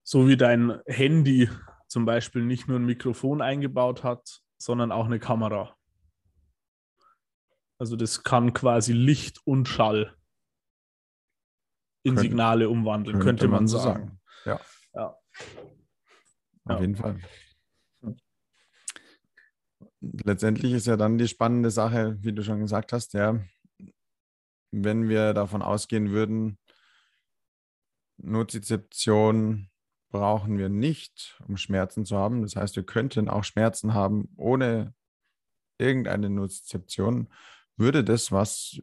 so 0.04 0.28
wie 0.28 0.38
dein 0.38 0.80
Handy 0.86 1.50
zum 1.88 2.06
Beispiel 2.06 2.44
nicht 2.44 2.68
nur 2.68 2.78
ein 2.78 2.86
Mikrofon 2.86 3.42
eingebaut 3.42 4.04
hat, 4.04 4.42
sondern 4.58 4.92
auch 4.92 5.06
eine 5.06 5.20
Kamera. 5.20 5.76
Also 7.80 7.96
das 7.96 8.24
kann 8.24 8.54
quasi 8.54 8.94
Licht 8.94 9.40
und 9.46 9.68
Schall 9.68 10.16
in 12.04 12.16
könnte, 12.16 12.22
Signale 12.22 12.70
umwandeln, 12.70 13.20
könnte, 13.20 13.26
könnte 13.26 13.48
man, 13.48 13.62
man, 13.62 13.68
so 13.68 13.80
sagen. 13.80 14.20
sagen. 14.46 14.60
Ja. 14.94 15.00
ja. 15.00 15.06
Auf 16.66 16.76
ja. 16.76 16.82
jeden 16.82 16.96
Fall. 16.96 17.20
Letztendlich 20.02 20.74
ist 20.74 20.88
ja 20.88 20.98
dann 20.98 21.18
die 21.18 21.28
spannende 21.28 21.72
Sache, 21.72 22.18
wie 22.22 22.34
du 22.34 22.44
schon 22.44 22.60
gesagt 22.60 22.92
hast, 22.92 23.14
ja, 23.14 23.40
wenn 24.72 25.08
wir 25.08 25.34
davon 25.34 25.62
ausgehen 25.62 26.12
würden, 26.12 26.58
Nozizeption 28.18 29.70
brauchen 30.10 30.58
wir 30.58 30.70
nicht, 30.70 31.42
um 31.48 31.58
Schmerzen 31.58 32.06
zu 32.06 32.18
haben. 32.18 32.42
Das 32.42 32.56
heißt, 32.56 32.76
wir 32.76 32.84
könnten 32.84 33.30
auch 33.30 33.44
Schmerzen 33.44 33.94
haben 33.94 34.30
ohne 34.38 34.94
irgendeine 35.80 36.30
Nozizeption. 36.30 37.30
Würde 37.78 38.04
das 38.04 38.32
was 38.32 38.80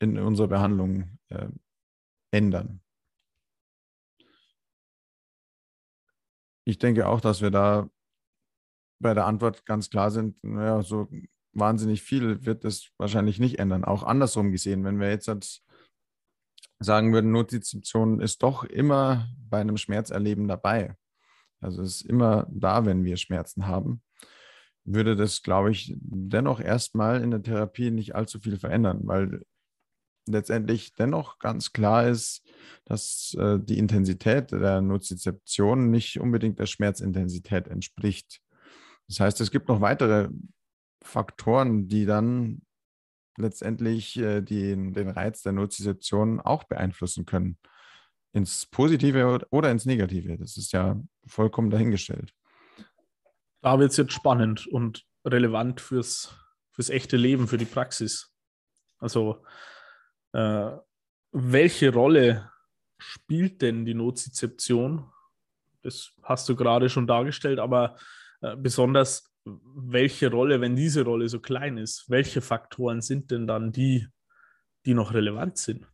in 0.00 0.18
unserer 0.18 0.48
Behandlung 0.48 1.18
äh, 1.28 1.48
ändern? 2.34 2.80
Ich 6.66 6.78
denke 6.78 7.06
auch, 7.06 7.20
dass 7.20 7.40
wir 7.40 7.50
da 7.50 7.88
bei 9.00 9.14
der 9.14 9.26
Antwort 9.26 9.64
ganz 9.66 9.90
klar 9.90 10.10
sind, 10.10 10.42
naja, 10.42 10.82
so 10.82 11.08
wahnsinnig 11.52 12.02
viel 12.02 12.44
wird 12.44 12.64
es 12.64 12.90
wahrscheinlich 12.98 13.38
nicht 13.38 13.58
ändern. 13.58 13.84
Auch 13.84 14.02
andersrum 14.02 14.50
gesehen, 14.50 14.82
wenn 14.84 14.98
wir 14.98 15.10
jetzt 15.10 15.62
sagen 16.80 17.12
würden, 17.12 17.30
Notizipation 17.30 18.20
ist 18.20 18.42
doch 18.42 18.64
immer 18.64 19.28
bei 19.48 19.60
einem 19.60 19.76
Schmerzerleben 19.76 20.48
dabei. 20.48 20.96
Also 21.60 21.82
es 21.82 21.96
ist 21.96 22.06
immer 22.06 22.46
da, 22.50 22.84
wenn 22.84 23.04
wir 23.04 23.16
Schmerzen 23.16 23.66
haben, 23.66 24.02
würde 24.84 25.16
das, 25.16 25.42
glaube 25.42 25.70
ich, 25.70 25.94
dennoch 25.98 26.60
erstmal 26.60 27.22
in 27.22 27.30
der 27.30 27.42
Therapie 27.42 27.90
nicht 27.90 28.14
allzu 28.14 28.40
viel 28.40 28.58
verändern, 28.58 29.00
weil 29.04 29.44
letztendlich 30.26 30.94
dennoch 30.94 31.38
ganz 31.38 31.72
klar 31.72 32.08
ist, 32.08 32.42
dass 32.84 33.36
äh, 33.38 33.58
die 33.60 33.78
Intensität 33.78 34.52
der 34.52 34.80
Nozizeption 34.80 35.90
nicht 35.90 36.20
unbedingt 36.20 36.58
der 36.58 36.66
Schmerzintensität 36.66 37.68
entspricht. 37.68 38.40
Das 39.08 39.20
heißt, 39.20 39.40
es 39.40 39.50
gibt 39.50 39.68
noch 39.68 39.80
weitere 39.80 40.28
Faktoren, 41.02 41.88
die 41.88 42.06
dann 42.06 42.62
letztendlich 43.36 44.16
äh, 44.18 44.40
den, 44.40 44.92
den 44.92 45.10
Reiz 45.10 45.42
der 45.42 45.52
Nozizeption 45.52 46.40
auch 46.40 46.64
beeinflussen 46.64 47.26
können. 47.26 47.58
Ins 48.32 48.66
Positive 48.66 49.46
oder 49.50 49.70
ins 49.70 49.84
Negative. 49.84 50.38
Das 50.38 50.56
ist 50.56 50.72
ja 50.72 51.00
vollkommen 51.26 51.70
dahingestellt. 51.70 52.34
Da 53.62 53.78
wird 53.78 53.92
es 53.92 53.96
jetzt 53.96 54.12
spannend 54.12 54.66
und 54.66 55.04
relevant 55.24 55.80
fürs, 55.80 56.36
fürs 56.72 56.90
echte 56.90 57.16
Leben, 57.16 57.48
für 57.48 57.56
die 57.58 57.64
Praxis. 57.64 58.30
Also, 58.98 59.44
äh, 60.34 60.76
welche 61.32 61.92
Rolle 61.92 62.50
spielt 62.98 63.62
denn 63.62 63.84
die 63.84 63.94
Nozizeption? 63.94 65.10
Das 65.82 66.12
hast 66.22 66.48
du 66.48 66.56
gerade 66.56 66.88
schon 66.88 67.06
dargestellt, 67.06 67.58
aber 67.58 67.96
äh, 68.40 68.56
besonders 68.56 69.32
welche 69.44 70.30
Rolle, 70.30 70.60
wenn 70.60 70.74
diese 70.74 71.04
Rolle 71.04 71.28
so 71.28 71.38
klein 71.40 71.78
ist, 71.78 72.08
welche 72.08 72.40
Faktoren 72.40 73.00
sind 73.00 73.30
denn 73.30 73.46
dann 73.46 73.72
die, 73.72 74.08
die 74.86 74.94
noch 74.94 75.12
relevant 75.12 75.58
sind? 75.58 75.86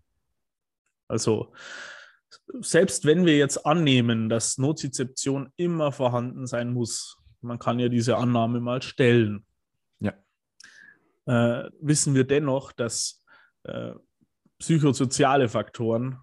Also 1.09 1.53
selbst 2.61 3.05
wenn 3.05 3.27
wir 3.27 3.37
jetzt 3.37 3.67
annehmen, 3.67 4.29
dass 4.29 4.57
Nozizeption 4.57 5.53
immer 5.57 5.93
vorhanden 5.93 6.47
sein 6.47 6.73
muss, 6.73 7.19
man 7.41 7.59
kann 7.59 7.79
ja 7.79 7.89
diese 7.89 8.17
Annahme 8.17 8.61
mal 8.61 8.83
stellen, 8.83 9.45
ja. 9.99 10.13
äh, 11.27 11.71
wissen 11.81 12.15
wir 12.15 12.25
dennoch, 12.25 12.73
dass 12.73 13.25
äh, 13.65 13.93
psychosoziale 14.61 15.49
Faktoren 15.49 16.21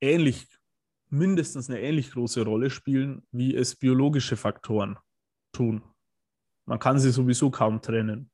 ähnlich, 0.00 0.46
mindestens 1.10 1.68
eine 1.68 1.80
ähnlich 1.80 2.12
große 2.12 2.44
Rolle 2.44 2.70
spielen, 2.70 3.26
wie 3.32 3.56
es 3.56 3.74
biologische 3.74 4.36
Faktoren 4.36 4.98
tun. 5.52 5.82
Man 6.66 6.78
kann 6.78 6.98
sie 6.98 7.10
sowieso 7.10 7.50
kaum 7.50 7.80
trennen. 7.80 8.30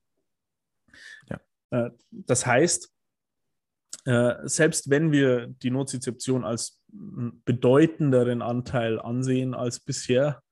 Ja. 1.30 1.40
Äh, 1.70 1.90
das 2.10 2.44
heißt, 2.44 2.92
äh, 4.06 4.34
selbst 4.42 4.90
wenn 4.90 5.12
wir 5.12 5.46
die 5.46 5.70
Nozizeption 5.70 6.44
als 6.44 6.82
bedeutenderen 6.88 8.42
Anteil 8.42 9.00
ansehen 9.00 9.54
als 9.54 9.80
bisher 9.80 10.42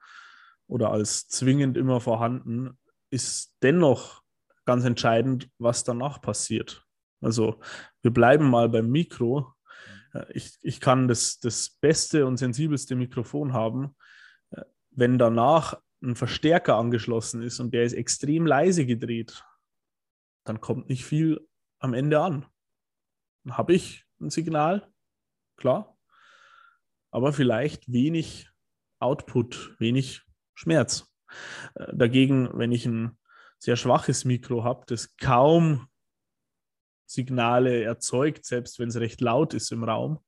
oder 0.69 0.91
als 0.91 1.29
zwingend 1.29 1.77
immer 1.77 2.01
vorhanden, 2.01 2.79
ist 3.11 3.55
dennoch 3.63 4.23
ganz 4.65 4.85
entscheidend, 4.85 5.51
was 5.59 5.85
danach 5.85 6.23
passiert. 6.23 6.87
Also 7.21 7.61
wir 8.03 8.13
bleiben 8.13 8.49
mal 8.49 8.69
beim 8.69 8.91
Mikro. 8.91 9.55
Äh, 10.13 10.25
ich, 10.33 10.59
ich 10.63 10.81
kann 10.81 11.09
das, 11.09 11.39
das 11.41 11.71
beste 11.81 12.27
und 12.27 12.37
sensibelste 12.37 12.95
Mikrofon 12.95 13.53
haben. 13.53 13.97
Wenn 14.91 15.19
danach 15.19 15.81
ein 16.03 16.17
Verstärker 16.17 16.77
angeschlossen 16.77 17.43
ist 17.43 17.61
und 17.61 17.73
der 17.73 17.85
ist 17.85 17.95
extrem 17.95 18.45
leise 18.45 18.85
gedreht, 18.85 19.45
dann 20.45 20.61
kommt 20.61 20.89
nicht 20.89 21.05
viel 21.05 21.49
am 21.79 21.95
Ende 21.95 22.21
an. 22.21 22.47
Dann 23.45 23.57
habe 23.57 23.73
ich 23.73 24.05
ein 24.21 24.31
Signal, 24.31 24.89
klar, 25.57 25.97
aber 27.11 27.33
vielleicht 27.33 27.91
wenig 27.91 28.51
Output, 28.99 29.77
wenig 29.79 30.23
Schmerz. 30.55 31.13
Äh, 31.75 31.95
dagegen, 31.97 32.51
wenn 32.55 32.73
ich 32.73 32.87
ein 32.87 33.19
sehr 33.59 33.77
schwaches 33.77 34.25
Mikro 34.25 34.65
habe, 34.65 34.85
das 34.87 35.17
kaum 35.17 35.89
Signale 37.13 37.83
erzeugt, 37.83 38.45
selbst 38.45 38.79
wenn 38.79 38.89
es 38.89 38.97
recht 38.97 39.21
laut 39.21 39.55
ist 39.55 39.73
im 39.73 39.85
Raum, 39.85 40.19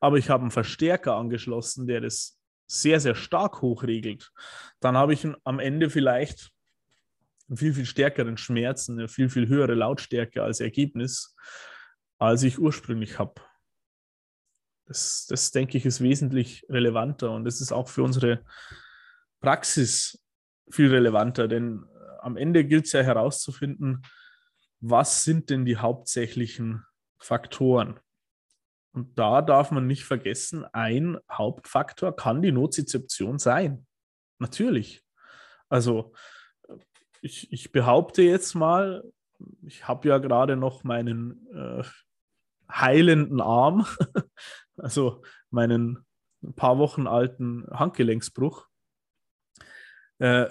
aber 0.00 0.18
ich 0.18 0.30
habe 0.30 0.42
einen 0.42 0.50
Verstärker 0.50 1.16
angeschlossen, 1.16 1.86
der 1.86 2.00
das 2.00 2.38
sehr, 2.66 3.00
sehr 3.00 3.14
stark 3.14 3.62
hochregelt, 3.62 4.32
dann 4.80 4.96
habe 4.96 5.12
ich 5.12 5.26
am 5.44 5.58
Ende 5.58 5.90
vielleicht 5.90 6.52
einen 7.48 7.56
viel, 7.56 7.74
viel 7.74 7.86
stärkeren 7.86 8.36
Schmerz, 8.36 8.88
eine 8.88 9.08
viel, 9.08 9.28
viel 9.28 9.46
höhere 9.48 9.74
Lautstärke 9.74 10.42
als 10.42 10.60
Ergebnis, 10.60 11.36
als 12.18 12.42
ich 12.42 12.58
ursprünglich 12.58 13.18
habe. 13.18 13.34
Das, 14.86 15.26
das 15.28 15.50
denke 15.50 15.76
ich, 15.76 15.84
ist 15.84 16.00
wesentlich 16.00 16.64
relevanter 16.68 17.30
und 17.30 17.44
das 17.44 17.60
ist 17.60 17.72
auch 17.72 17.88
für 17.88 18.02
unsere 18.02 18.44
Praxis 19.40 20.24
viel 20.70 20.90
relevanter, 20.90 21.48
denn 21.48 21.84
am 22.20 22.36
Ende 22.36 22.64
gilt 22.64 22.86
es 22.86 22.92
ja 22.92 23.02
herauszufinden, 23.02 24.02
was 24.82 25.24
sind 25.24 25.48
denn 25.48 25.64
die 25.64 25.76
hauptsächlichen 25.76 26.84
Faktoren. 27.18 28.00
Und 28.92 29.18
da 29.18 29.40
darf 29.40 29.70
man 29.70 29.86
nicht 29.86 30.04
vergessen, 30.04 30.64
ein 30.72 31.18
Hauptfaktor 31.30 32.14
kann 32.14 32.42
die 32.42 32.52
Nozizeption 32.52 33.38
sein. 33.38 33.86
Natürlich. 34.38 35.02
Also 35.68 36.12
ich, 37.22 37.50
ich 37.52 37.70
behaupte 37.70 38.22
jetzt 38.22 38.54
mal, 38.54 39.04
ich 39.62 39.86
habe 39.86 40.08
ja 40.08 40.18
gerade 40.18 40.56
noch 40.56 40.82
meinen 40.82 41.46
äh, 41.54 41.84
heilenden 42.70 43.40
Arm, 43.40 43.86
also 44.76 45.22
meinen 45.50 46.04
ein 46.42 46.54
paar 46.54 46.78
Wochen 46.78 47.06
alten 47.06 47.66
Handgelenksbruch. 47.70 48.66
Äh, 50.18 50.48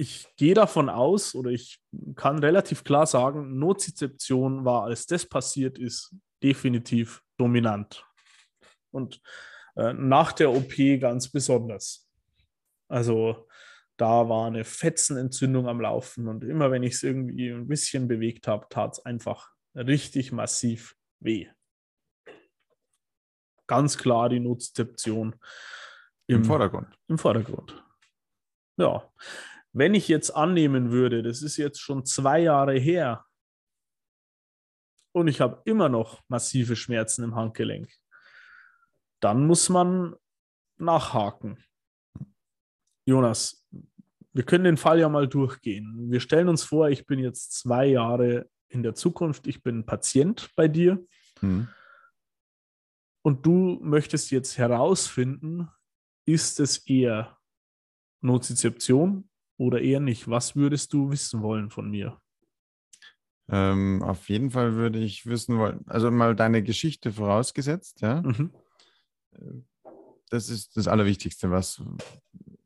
ich 0.00 0.34
gehe 0.36 0.54
davon 0.54 0.88
aus 0.88 1.34
oder 1.34 1.50
ich 1.50 1.78
kann 2.16 2.38
relativ 2.38 2.84
klar 2.84 3.06
sagen, 3.06 3.58
Nozizeption 3.58 4.64
war, 4.64 4.84
als 4.84 5.04
das 5.04 5.26
passiert 5.26 5.78
ist, 5.78 6.14
definitiv 6.42 7.22
dominant. 7.36 8.06
Und 8.92 9.20
äh, 9.76 9.92
nach 9.92 10.32
der 10.32 10.52
OP 10.52 10.74
ganz 10.98 11.30
besonders. 11.30 12.10
Also 12.88 13.46
da 13.98 14.30
war 14.30 14.46
eine 14.46 14.64
Fetzenentzündung 14.64 15.68
am 15.68 15.82
Laufen 15.82 16.28
und 16.28 16.44
immer 16.44 16.70
wenn 16.70 16.82
ich 16.82 16.94
es 16.94 17.02
irgendwie 17.02 17.50
ein 17.50 17.68
bisschen 17.68 18.08
bewegt 18.08 18.48
habe, 18.48 18.68
tat 18.70 18.94
es 18.94 19.04
einfach 19.04 19.52
richtig 19.74 20.32
massiv 20.32 20.96
weh. 21.20 21.46
Ganz 23.66 23.98
klar 23.98 24.30
die 24.30 24.40
Nozizeption 24.40 25.36
im, 26.26 26.36
im 26.36 26.44
Vordergrund. 26.44 26.88
Im 27.06 27.18
Vordergrund. 27.18 27.84
Ja. 28.78 29.12
Wenn 29.72 29.94
ich 29.94 30.08
jetzt 30.08 30.30
annehmen 30.30 30.90
würde, 30.90 31.22
das 31.22 31.42
ist 31.42 31.56
jetzt 31.56 31.80
schon 31.80 32.04
zwei 32.04 32.40
Jahre 32.40 32.78
her, 32.78 33.24
und 35.12 35.28
ich 35.28 35.40
habe 35.40 35.62
immer 35.64 35.88
noch 35.88 36.22
massive 36.28 36.76
Schmerzen 36.76 37.24
im 37.24 37.34
Handgelenk, 37.34 37.92
dann 39.20 39.46
muss 39.46 39.68
man 39.68 40.14
nachhaken. 40.78 41.62
Jonas, 43.06 43.66
wir 44.32 44.44
können 44.44 44.64
den 44.64 44.76
Fall 44.76 45.00
ja 45.00 45.08
mal 45.08 45.28
durchgehen. 45.28 46.10
Wir 46.10 46.20
stellen 46.20 46.48
uns 46.48 46.62
vor, 46.62 46.88
ich 46.88 47.06
bin 47.06 47.18
jetzt 47.18 47.52
zwei 47.58 47.86
Jahre 47.86 48.48
in 48.68 48.82
der 48.82 48.94
Zukunft, 48.94 49.46
ich 49.46 49.62
bin 49.62 49.84
Patient 49.84 50.50
bei 50.54 50.68
dir 50.68 51.04
mhm. 51.40 51.68
und 53.22 53.44
du 53.44 53.80
möchtest 53.82 54.30
jetzt 54.30 54.58
herausfinden, 54.58 55.68
ist 56.24 56.60
es 56.60 56.86
eher 56.86 57.36
Nozizeption 58.20 59.29
oder 59.60 59.82
eher 59.82 60.00
nicht? 60.00 60.26
Was 60.28 60.56
würdest 60.56 60.94
du 60.94 61.10
wissen 61.10 61.42
wollen 61.42 61.68
von 61.68 61.90
mir? 61.90 62.18
Ähm, 63.50 64.02
auf 64.02 64.30
jeden 64.30 64.50
Fall 64.50 64.74
würde 64.74 64.98
ich 64.98 65.26
wissen 65.26 65.58
wollen, 65.58 65.84
also 65.86 66.10
mal 66.10 66.34
deine 66.34 66.62
Geschichte 66.62 67.12
vorausgesetzt, 67.12 68.00
ja. 68.00 68.22
Mhm. 68.22 68.52
Das 70.30 70.48
ist 70.48 70.76
das 70.76 70.88
Allerwichtigste, 70.88 71.50
was, 71.50 71.82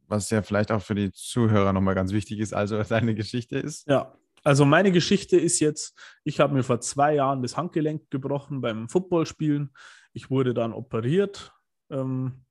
was 0.07 0.30
ja 0.30 0.42
vielleicht 0.42 0.70
auch 0.70 0.83
für 0.83 0.94
die 0.94 1.11
Zuhörer 1.11 1.72
nochmal 1.72 1.96
ganz 1.96 2.12
wichtig 2.12 2.38
ist, 2.38 2.54
also 2.54 2.80
deine 2.85 3.16
Geschichte 3.16 3.59
ist. 3.59 3.88
Ja, 3.88 4.16
also 4.44 4.64
meine 4.64 4.92
Geschichte 4.92 5.37
ist 5.37 5.59
jetzt, 5.59 5.98
ich 6.22 6.38
habe 6.38 6.54
mir 6.54 6.62
vor 6.62 6.80
zwei 6.80 7.14
Jahren 7.14 7.42
das 7.42 7.57
Handgelenk 7.57 8.09
gebrochen 8.11 8.61
beim 8.61 8.88
Footballspielen. 8.88 9.74
Ich 10.12 10.30
wurde 10.30 10.54
dann 10.54 10.72
operiert. 10.72 11.52
Ähm, 11.90 12.44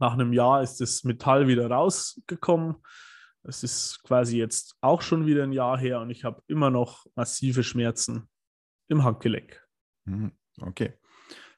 nach 0.00 0.14
einem 0.14 0.32
Jahr 0.32 0.62
ist 0.62 0.80
das 0.80 1.04
Metall 1.04 1.46
wieder 1.46 1.70
rausgekommen. 1.70 2.76
Es 3.42 3.62
ist 3.62 4.02
quasi 4.02 4.38
jetzt 4.38 4.76
auch 4.80 5.02
schon 5.02 5.26
wieder 5.26 5.42
ein 5.44 5.52
Jahr 5.52 5.78
her 5.78 6.00
und 6.00 6.10
ich 6.10 6.24
habe 6.24 6.42
immer 6.46 6.70
noch 6.70 7.06
massive 7.14 7.62
Schmerzen 7.62 8.28
im 8.88 9.04
Handgelenk. 9.04 9.66
Mhm, 10.04 10.32
okay. 10.60 10.94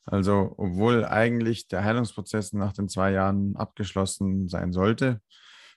Also, 0.04 0.54
obwohl 0.56 1.04
eigentlich 1.04 1.68
der 1.68 1.84
Heilungsprozess 1.84 2.52
nach 2.52 2.72
den 2.72 2.88
zwei 2.88 3.12
Jahren 3.12 3.56
abgeschlossen 3.56 4.48
sein 4.48 4.72
sollte, 4.72 5.20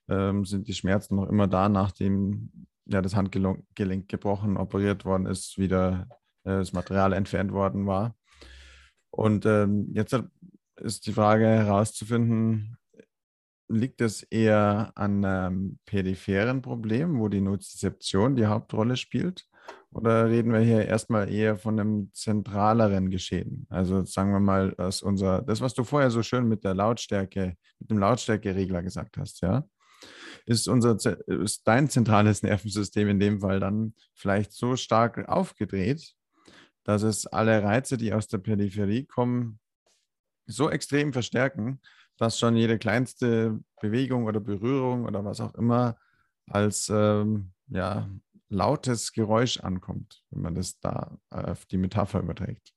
ähm, 0.08 0.46
sind 0.46 0.68
die 0.68 0.74
Schmerzen 0.74 1.16
noch 1.16 1.30
immer 1.30 1.48
da, 1.48 1.70
nachdem 1.70 2.68
ja, 2.86 3.02
das 3.02 3.16
Handgelenk 3.16 4.08
gebrochen, 4.08 4.58
operiert 4.58 5.06
worden 5.06 5.26
ist, 5.26 5.58
wieder 5.58 6.08
äh, 6.44 6.58
das 6.58 6.74
Material 6.74 7.14
entfernt 7.14 7.52
worden 7.52 7.88
war. 7.88 8.16
Und 9.12 9.46
ähm, 9.46 9.90
jetzt 9.94 10.16
ist 10.78 11.08
die 11.08 11.14
Frage 11.14 11.46
herauszufinden, 11.46 12.78
liegt 13.68 14.02
es 14.02 14.24
eher 14.24 14.92
an 14.96 15.26
einem 15.26 15.80
peripheren 15.86 16.62
Problem, 16.62 17.20
wo 17.20 17.30
die 17.30 17.42
Nozizeption 17.42 18.36
die 18.36 18.46
Hauptrolle 18.46 18.98
spielt? 18.98 19.46
Oder 19.92 20.30
reden 20.30 20.52
wir 20.52 20.60
hier 20.60 20.86
erstmal 20.86 21.32
eher 21.32 21.58
von 21.58 21.80
einem 21.80 22.12
zentraleren 22.14 23.10
Geschehen? 23.10 23.66
Also 23.70 24.04
sagen 24.04 24.32
wir 24.34 24.42
mal, 24.42 24.74
dass 24.74 25.02
unser, 25.02 25.42
das, 25.42 25.62
was 25.62 25.74
du 25.74 25.84
vorher 25.84 26.12
so 26.12 26.22
schön 26.22 26.48
mit 26.48 26.64
der 26.64 26.74
Lautstärke, 26.74 27.56
mit 27.80 27.90
dem 27.90 28.00
Lautstärkeregler 28.00 28.84
gesagt 28.84 29.18
hast, 29.18 29.42
ja, 29.42 29.66
ist 30.46 30.68
unser, 30.68 30.98
ist 31.28 31.68
dein 31.68 31.90
zentrales 31.90 32.44
Nervensystem 32.44 33.08
in 33.08 33.20
dem 33.20 33.40
Fall 33.40 33.60
dann 33.60 33.94
vielleicht 34.14 34.52
so 34.52 34.76
stark 34.76 35.28
aufgedreht, 35.30 36.14
dass 36.84 37.02
es 37.02 37.26
alle 37.26 37.64
Reize, 37.64 37.98
die 37.98 38.14
aus 38.14 38.28
der 38.28 38.40
Peripherie 38.40 39.06
kommen, 39.06 39.60
so 40.46 40.70
extrem 40.70 41.14
verstärken, 41.14 41.80
dass 42.18 42.40
schon 42.40 42.56
jede 42.56 42.78
kleinste 42.78 43.60
Bewegung 43.82 44.26
oder 44.26 44.40
Berührung 44.40 45.06
oder 45.06 45.24
was 45.26 45.42
auch 45.42 45.54
immer 45.56 45.98
als 46.48 46.90
ähm, 46.94 47.52
ja, 47.68 48.10
lautes 48.50 49.12
Geräusch 49.12 49.60
ankommt, 49.60 50.24
wenn 50.30 50.42
man 50.42 50.56
das 50.56 50.80
da 50.80 51.18
auf 51.30 51.66
die 51.66 51.78
Metapher 51.78 52.20
überträgt. 52.20 52.74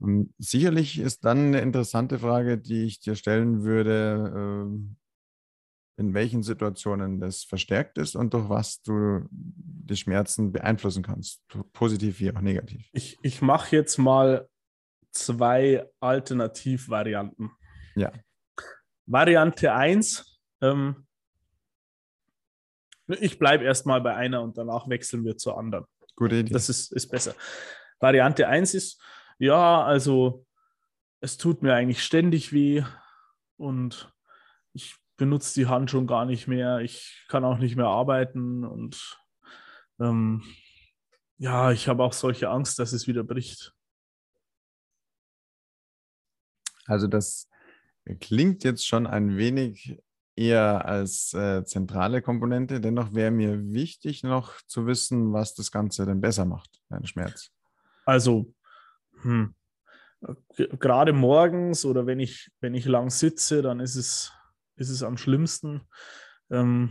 Und 0.00 0.32
sicherlich 0.38 0.98
ist 0.98 1.24
dann 1.24 1.48
eine 1.48 1.60
interessante 1.60 2.18
Frage, 2.18 2.58
die 2.58 2.84
ich 2.84 3.00
dir 3.00 3.16
stellen 3.16 3.64
würde, 3.64 4.68
äh, 4.68 6.00
in 6.00 6.14
welchen 6.14 6.44
Situationen 6.44 7.18
das 7.18 7.42
verstärkt 7.42 7.98
ist 7.98 8.14
und 8.14 8.32
durch 8.32 8.48
was 8.48 8.82
du 8.82 9.26
die 9.30 9.96
Schmerzen 9.96 10.52
beeinflussen 10.52 11.02
kannst, 11.02 11.42
positiv 11.72 12.20
wie 12.20 12.30
auch 12.32 12.40
negativ. 12.40 12.88
Ich, 12.92 13.18
ich 13.22 13.42
mache 13.42 13.74
jetzt 13.74 13.98
mal 13.98 14.48
zwei 15.10 15.84
Alternativvarianten. 15.98 17.50
Ja. 17.96 18.12
Variante 19.08 19.72
1. 19.72 20.38
Ähm, 20.60 21.06
ich 23.06 23.38
bleibe 23.38 23.64
erstmal 23.64 24.02
bei 24.02 24.14
einer 24.14 24.42
und 24.42 24.58
danach 24.58 24.88
wechseln 24.88 25.24
wir 25.24 25.36
zur 25.38 25.58
anderen. 25.58 25.86
Gute 26.14 26.36
Idee. 26.36 26.52
Das 26.52 26.68
ist, 26.68 26.92
ist 26.92 27.08
besser. 27.08 27.34
Variante 28.00 28.46
1 28.46 28.74
ist, 28.74 29.02
ja, 29.38 29.82
also 29.82 30.46
es 31.20 31.38
tut 31.38 31.62
mir 31.62 31.74
eigentlich 31.74 32.04
ständig 32.04 32.52
weh 32.52 32.84
und 33.56 34.12
ich 34.74 34.96
benutze 35.16 35.54
die 35.54 35.66
Hand 35.66 35.90
schon 35.90 36.06
gar 36.06 36.26
nicht 36.26 36.46
mehr. 36.46 36.80
Ich 36.80 37.24
kann 37.28 37.44
auch 37.44 37.58
nicht 37.58 37.76
mehr 37.76 37.86
arbeiten 37.86 38.64
und 38.64 39.18
ähm, 40.00 40.44
ja, 41.38 41.72
ich 41.72 41.88
habe 41.88 42.02
auch 42.04 42.12
solche 42.12 42.50
Angst, 42.50 42.78
dass 42.78 42.92
es 42.92 43.06
wieder 43.06 43.24
bricht. 43.24 43.72
Also 46.84 47.06
das 47.06 47.47
Klingt 48.16 48.64
jetzt 48.64 48.86
schon 48.86 49.06
ein 49.06 49.36
wenig 49.36 49.98
eher 50.38 50.86
als 50.86 51.34
äh, 51.34 51.64
zentrale 51.64 52.22
Komponente. 52.22 52.80
Dennoch 52.80 53.12
wäre 53.12 53.30
mir 53.30 53.72
wichtig 53.72 54.22
noch 54.22 54.62
zu 54.62 54.86
wissen, 54.86 55.32
was 55.32 55.54
das 55.54 55.72
Ganze 55.72 56.06
denn 56.06 56.20
besser 56.20 56.44
macht, 56.44 56.80
dein 56.88 57.06
Schmerz. 57.06 57.50
Also, 58.04 58.54
hm, 59.22 59.54
gerade 60.78 61.12
morgens 61.12 61.84
oder 61.84 62.06
wenn 62.06 62.20
ich, 62.20 62.50
wenn 62.60 62.74
ich 62.74 62.86
lang 62.86 63.10
sitze, 63.10 63.62
dann 63.62 63.80
ist 63.80 63.96
es, 63.96 64.32
ist 64.76 64.90
es 64.90 65.02
am 65.02 65.16
schlimmsten. 65.16 65.82
Ähm, 66.50 66.90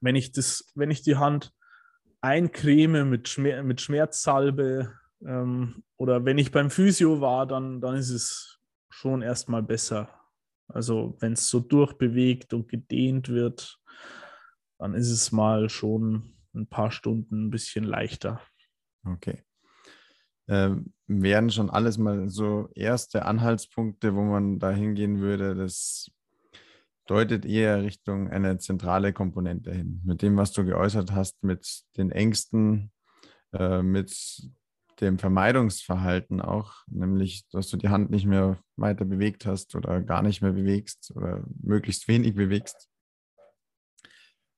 wenn, 0.00 0.16
ich 0.16 0.32
das, 0.32 0.64
wenn 0.74 0.90
ich 0.90 1.02
die 1.02 1.16
Hand 1.16 1.52
eincreme 2.20 3.04
mit, 3.04 3.28
Schmer 3.28 3.62
mit 3.62 3.80
Schmerzsalbe 3.80 4.92
ähm, 5.24 5.84
oder 5.96 6.24
wenn 6.24 6.38
ich 6.38 6.50
beim 6.50 6.70
Physio 6.70 7.20
war, 7.20 7.46
dann, 7.46 7.80
dann 7.80 7.94
ist 7.94 8.10
es 8.10 8.57
schon 8.98 9.22
erstmal 9.22 9.62
besser. 9.62 10.08
Also 10.66 11.16
wenn 11.20 11.34
es 11.34 11.48
so 11.48 11.60
durchbewegt 11.60 12.52
und 12.52 12.68
gedehnt 12.68 13.28
wird, 13.28 13.78
dann 14.78 14.94
ist 14.94 15.10
es 15.10 15.30
mal 15.30 15.70
schon 15.70 16.34
ein 16.52 16.66
paar 16.66 16.90
Stunden 16.90 17.46
ein 17.46 17.50
bisschen 17.50 17.84
leichter. 17.84 18.40
Okay. 19.04 19.44
Ähm, 20.48 20.92
wären 21.06 21.50
schon 21.50 21.70
alles 21.70 21.96
mal 21.96 22.28
so 22.28 22.70
erste 22.74 23.24
Anhaltspunkte, 23.24 24.14
wo 24.14 24.22
man 24.22 24.58
da 24.58 24.70
hingehen 24.70 25.20
würde, 25.20 25.54
das 25.54 26.10
deutet 27.06 27.46
eher 27.46 27.82
Richtung 27.82 28.28
eine 28.30 28.58
zentrale 28.58 29.12
Komponente 29.12 29.72
hin. 29.72 30.02
Mit 30.04 30.22
dem, 30.22 30.36
was 30.36 30.52
du 30.52 30.64
geäußert 30.64 31.12
hast, 31.12 31.42
mit 31.44 31.84
den 31.96 32.10
Ängsten, 32.10 32.90
äh, 33.52 33.82
mit 33.82 34.50
dem 35.00 35.18
Vermeidungsverhalten 35.18 36.40
auch, 36.40 36.74
nämlich, 36.88 37.48
dass 37.50 37.68
du 37.68 37.76
die 37.76 37.88
Hand 37.88 38.10
nicht 38.10 38.26
mehr 38.26 38.58
weiter 38.76 39.04
bewegt 39.04 39.46
hast 39.46 39.74
oder 39.74 40.00
gar 40.02 40.22
nicht 40.22 40.42
mehr 40.42 40.52
bewegst 40.52 41.12
oder 41.14 41.44
möglichst 41.60 42.08
wenig 42.08 42.34
bewegst. 42.34 42.88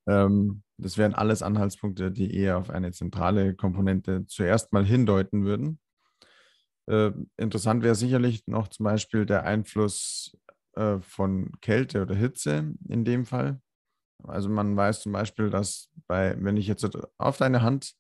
Ähm, 0.07 0.63
das 0.79 0.97
wären 0.97 1.15
alles 1.15 1.43
Anhaltspunkte, 1.43 2.11
die 2.11 2.35
eher 2.35 2.59
auf 2.59 2.71
eine 2.71 2.93
zentrale 2.93 3.55
Komponente 3.55 4.27
zuerst 4.27 4.73
mal 4.73 4.85
hindeuten 4.85 5.45
würden. 5.45 5.79
Äh, 6.87 7.13
interessant 7.37 7.83
wäre 7.83 7.95
sicherlich 7.95 8.47
noch 8.47 8.69
zum 8.69 8.85
Beispiel 8.85 9.27
der 9.27 9.45
Einfluss 9.45 10.37
äh, 10.75 10.99
von 11.01 11.53
Kälte 11.61 12.03
oder 12.03 12.15
Hitze 12.15 12.75
in 12.89 13.05
dem 13.05 13.27
Fall. 13.27 13.61
Also 14.25 14.49
man 14.49 14.77
weiß 14.77 15.03
zum 15.03 15.13
Beispiel, 15.13 15.51
dass 15.51 15.91
bei, 16.07 16.37
wenn 16.39 16.57
ich 16.57 16.67
jetzt 16.67 16.89
auf 17.19 17.37
deine 17.37 17.63
Hand 17.63 17.95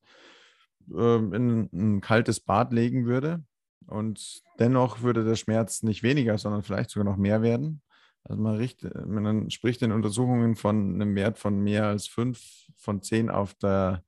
äh, 0.94 1.16
in 1.16 1.68
ein 1.72 2.00
kaltes 2.00 2.40
Bad 2.40 2.72
legen 2.72 3.06
würde 3.06 3.42
und 3.86 4.42
dennoch 4.58 5.02
würde 5.02 5.24
der 5.24 5.36
Schmerz 5.36 5.82
nicht 5.82 6.02
weniger, 6.02 6.38
sondern 6.38 6.62
vielleicht 6.62 6.90
sogar 6.90 7.10
noch 7.10 7.16
mehr 7.16 7.42
werden. 7.42 7.82
Also 8.24 8.42
man, 8.42 8.56
richtet, 8.56 9.06
man 9.06 9.50
spricht 9.50 9.82
in 9.82 9.92
Untersuchungen 9.92 10.54
von 10.54 10.94
einem 10.94 11.14
Wert 11.14 11.38
von 11.38 11.58
mehr 11.60 11.86
als 11.86 12.06
5 12.06 12.40
von 12.76 13.02
10 13.02 13.30
auf 13.30 13.54
der 13.54 14.04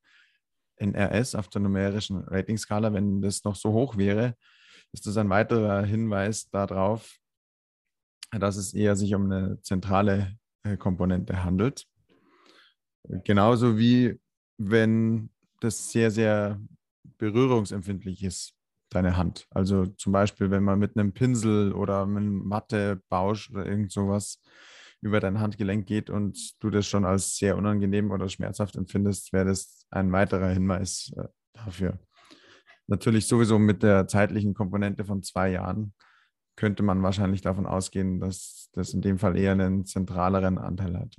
NRS, 0.76 1.34
auf 1.34 1.48
der 1.48 1.62
numerischen 1.62 2.18
Ratingskala. 2.18 2.92
Wenn 2.92 3.22
das 3.22 3.44
noch 3.44 3.56
so 3.56 3.72
hoch 3.72 3.96
wäre, 3.96 4.36
ist 4.92 5.06
das 5.06 5.16
ein 5.16 5.30
weiterer 5.30 5.82
Hinweis 5.82 6.50
darauf, 6.50 7.18
dass 8.30 8.56
es 8.56 8.74
eher 8.74 8.96
sich 8.96 9.14
um 9.14 9.30
eine 9.30 9.60
zentrale 9.62 10.36
äh, 10.62 10.76
Komponente 10.76 11.42
handelt. 11.42 11.86
Genauso 13.24 13.78
wie 13.78 14.20
wenn 14.58 15.30
das 15.60 15.90
sehr, 15.90 16.10
sehr 16.10 16.60
berührungsempfindlich 17.22 18.24
ist, 18.24 18.52
deine 18.90 19.16
Hand. 19.16 19.46
Also 19.50 19.86
zum 19.86 20.12
Beispiel, 20.12 20.50
wenn 20.50 20.64
man 20.64 20.80
mit 20.80 20.96
einem 20.96 21.12
Pinsel 21.12 21.72
oder 21.72 22.04
mit 22.04 22.24
einem 22.24 22.48
Mattebausch 22.48 23.48
oder 23.52 23.64
irgend 23.64 23.92
sowas 23.92 24.42
über 25.00 25.20
dein 25.20 25.38
Handgelenk 25.38 25.86
geht 25.86 26.10
und 26.10 26.36
du 26.58 26.68
das 26.70 26.88
schon 26.88 27.04
als 27.04 27.36
sehr 27.36 27.56
unangenehm 27.56 28.10
oder 28.10 28.28
schmerzhaft 28.28 28.74
empfindest, 28.74 29.32
wäre 29.32 29.44
das 29.44 29.86
ein 29.90 30.10
weiterer 30.10 30.48
Hinweis 30.48 31.12
äh, 31.16 31.28
dafür. 31.52 32.00
Natürlich 32.88 33.28
sowieso 33.28 33.60
mit 33.60 33.84
der 33.84 34.08
zeitlichen 34.08 34.52
Komponente 34.52 35.04
von 35.04 35.22
zwei 35.22 35.52
Jahren 35.52 35.94
könnte 36.56 36.82
man 36.82 37.04
wahrscheinlich 37.04 37.40
davon 37.40 37.66
ausgehen, 37.66 38.18
dass 38.18 38.68
das 38.72 38.94
in 38.94 39.00
dem 39.00 39.20
Fall 39.20 39.38
eher 39.38 39.52
einen 39.52 39.84
zentraleren 39.84 40.58
Anteil 40.58 40.98
hat. 40.98 41.16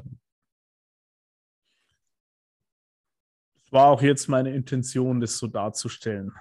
War 3.74 3.88
auch 3.88 4.02
jetzt 4.02 4.30
meine 4.30 4.54
Intention, 4.54 5.20
das 5.20 5.38
so 5.38 5.48
darzustellen. 5.48 6.32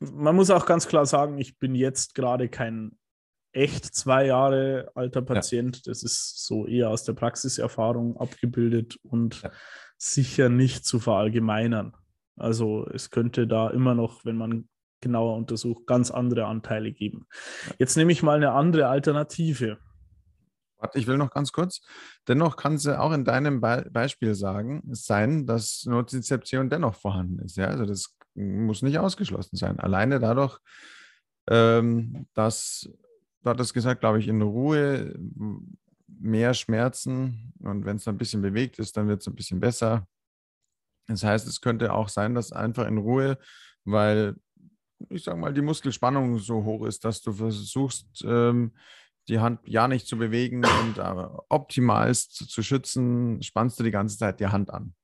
Man 0.00 0.36
muss 0.36 0.50
auch 0.50 0.66
ganz 0.66 0.86
klar 0.86 1.06
sagen, 1.06 1.38
ich 1.38 1.58
bin 1.58 1.74
jetzt 1.74 2.14
gerade 2.14 2.48
kein 2.48 2.98
echt 3.52 3.86
zwei 3.86 4.26
Jahre 4.26 4.90
alter 4.94 5.22
Patient. 5.22 5.76
Ja. 5.76 5.82
Das 5.86 6.02
ist 6.02 6.44
so 6.44 6.66
eher 6.66 6.90
aus 6.90 7.04
der 7.04 7.14
Praxiserfahrung 7.14 8.16
abgebildet 8.18 8.98
und 9.02 9.42
ja. 9.42 9.50
sicher 9.96 10.48
nicht 10.48 10.84
zu 10.84 11.00
verallgemeinern. 11.00 11.94
Also 12.36 12.86
es 12.92 13.10
könnte 13.10 13.46
da 13.46 13.70
immer 13.70 13.94
noch, 13.94 14.24
wenn 14.24 14.36
man 14.36 14.68
genauer 15.00 15.36
untersucht, 15.36 15.86
ganz 15.86 16.10
andere 16.10 16.46
Anteile 16.46 16.92
geben. 16.92 17.26
Jetzt 17.78 17.96
nehme 17.96 18.12
ich 18.12 18.22
mal 18.22 18.36
eine 18.36 18.52
andere 18.52 18.88
Alternative. 18.88 19.78
Warte, 20.78 20.98
ich 20.98 21.06
will 21.06 21.18
noch 21.18 21.30
ganz 21.30 21.52
kurz. 21.52 21.80
Dennoch 22.28 22.56
kann 22.56 22.74
es 22.74 22.86
auch 22.86 23.12
in 23.12 23.24
deinem 23.24 23.60
Be 23.60 23.88
Beispiel 23.90 24.34
sagen, 24.34 24.82
sein, 24.92 25.46
dass 25.46 25.84
Nozizeption 25.86 26.70
dennoch 26.70 26.94
vorhanden 26.94 27.40
ist. 27.40 27.56
Ja? 27.56 27.66
Also 27.66 27.84
das 27.84 28.16
muss 28.34 28.82
nicht 28.82 28.98
ausgeschlossen 28.98 29.56
sein. 29.56 29.80
Alleine 29.80 30.20
dadurch, 30.20 30.58
ähm, 31.50 32.26
dass, 32.34 32.88
du 33.42 33.50
hattest 33.50 33.74
gesagt, 33.74 34.00
glaube 34.00 34.20
ich, 34.20 34.28
in 34.28 34.40
Ruhe 34.40 35.14
mehr 36.06 36.54
Schmerzen 36.54 37.52
und 37.60 37.84
wenn 37.84 37.96
es 37.96 38.08
ein 38.08 38.18
bisschen 38.18 38.42
bewegt 38.42 38.78
ist, 38.78 38.96
dann 38.96 39.08
wird 39.08 39.20
es 39.20 39.26
ein 39.26 39.34
bisschen 39.34 39.60
besser. 39.60 40.06
Das 41.08 41.24
heißt, 41.24 41.48
es 41.48 41.60
könnte 41.60 41.92
auch 41.92 42.08
sein, 42.08 42.34
dass 42.34 42.52
einfach 42.52 42.86
in 42.86 42.98
Ruhe, 42.98 43.38
weil 43.84 44.36
ich 45.10 45.24
sage 45.24 45.38
mal, 45.38 45.54
die 45.54 45.62
Muskelspannung 45.62 46.38
so 46.38 46.64
hoch 46.64 46.86
ist, 46.86 47.04
dass 47.04 47.22
du 47.22 47.32
versuchst, 47.32 48.24
ähm, 48.24 48.72
die 49.28 49.40
Hand 49.40 49.60
ja 49.66 49.88
nicht 49.88 50.06
zu 50.06 50.16
bewegen 50.16 50.64
und 50.64 50.98
äh, 50.98 51.28
optimalst 51.48 52.34
zu, 52.34 52.46
zu 52.46 52.62
schützen, 52.62 53.42
spannst 53.42 53.78
du 53.78 53.84
die 53.84 53.90
ganze 53.90 54.18
Zeit 54.18 54.40
die 54.40 54.46
Hand 54.46 54.70
an. 54.70 54.94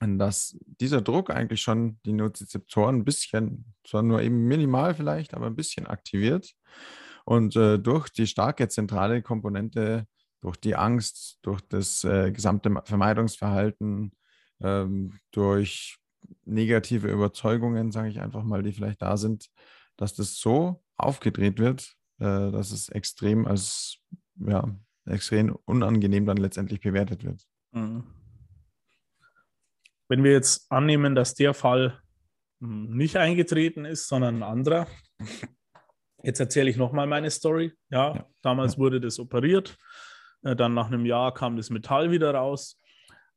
Und 0.00 0.18
dass 0.18 0.56
dieser 0.80 1.02
Druck 1.02 1.30
eigentlich 1.30 1.60
schon 1.60 1.98
die 2.04 2.12
Nozizeptoren 2.12 2.96
ein 2.96 3.04
bisschen, 3.04 3.74
zwar 3.84 4.02
nur 4.02 4.22
eben 4.22 4.46
minimal 4.46 4.94
vielleicht, 4.94 5.34
aber 5.34 5.46
ein 5.46 5.56
bisschen 5.56 5.86
aktiviert. 5.86 6.54
Und 7.24 7.56
äh, 7.56 7.78
durch 7.78 8.08
die 8.08 8.26
starke 8.26 8.68
zentrale 8.68 9.22
Komponente, 9.22 10.06
durch 10.40 10.56
die 10.56 10.76
Angst, 10.76 11.38
durch 11.42 11.60
das 11.62 12.04
äh, 12.04 12.30
gesamte 12.30 12.72
Vermeidungsverhalten, 12.84 14.12
ähm, 14.60 15.18
durch 15.32 15.98
negative 16.44 17.08
Überzeugungen, 17.08 17.90
sage 17.90 18.08
ich 18.08 18.20
einfach 18.20 18.44
mal, 18.44 18.62
die 18.62 18.72
vielleicht 18.72 19.02
da 19.02 19.16
sind, 19.16 19.48
dass 19.96 20.14
das 20.14 20.36
so 20.36 20.82
aufgedreht 20.96 21.58
wird, 21.58 21.97
äh, 22.18 22.50
dass 22.50 22.72
es 22.72 22.88
extrem 22.88 23.46
als 23.46 23.98
ja, 24.36 24.68
extrem 25.06 25.56
unangenehm 25.64 26.26
dann 26.26 26.36
letztendlich 26.36 26.80
bewertet 26.80 27.24
wird. 27.24 27.46
Mhm. 27.72 28.04
Wenn 30.08 30.24
wir 30.24 30.32
jetzt 30.32 30.70
annehmen, 30.70 31.14
dass 31.14 31.34
der 31.34 31.54
Fall 31.54 32.00
hm, 32.60 32.96
nicht 32.96 33.16
eingetreten 33.16 33.84
ist, 33.84 34.08
sondern 34.08 34.36
ein 34.36 34.42
anderer, 34.42 34.86
jetzt 36.22 36.40
erzähle 36.40 36.70
ich 36.70 36.76
nochmal 36.76 37.06
meine 37.06 37.30
Story. 37.30 37.72
Ja, 37.90 38.14
ja. 38.14 38.26
damals 38.42 38.74
ja. 38.74 38.78
wurde 38.78 39.00
das 39.00 39.18
operiert, 39.18 39.76
äh, 40.42 40.56
dann 40.56 40.74
nach 40.74 40.86
einem 40.86 41.04
Jahr 41.04 41.34
kam 41.34 41.56
das 41.56 41.70
Metall 41.70 42.10
wieder 42.10 42.34
raus 42.34 42.80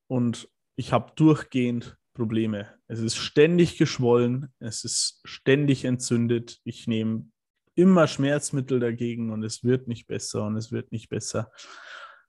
und 0.08 0.50
ich 0.76 0.94
habe 0.94 1.12
durchgehend 1.16 1.98
Probleme. 2.14 2.74
Es 2.88 3.00
ist 3.00 3.16
ständig 3.16 3.78
geschwollen, 3.78 4.54
es 4.60 4.84
ist 4.84 5.22
ständig 5.24 5.86
entzündet. 5.86 6.60
Ich 6.64 6.88
nehme 6.88 7.31
immer 7.76 8.08
Schmerzmittel 8.08 8.80
dagegen 8.80 9.32
und 9.32 9.44
es 9.44 9.64
wird 9.64 9.88
nicht 9.88 10.08
besser 10.08 10.46
und 10.46 10.58
es 10.58 10.72
wird 10.72 10.92
nicht 10.92 11.10
besser. 11.10 11.52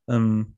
Ähm, 0.08 0.56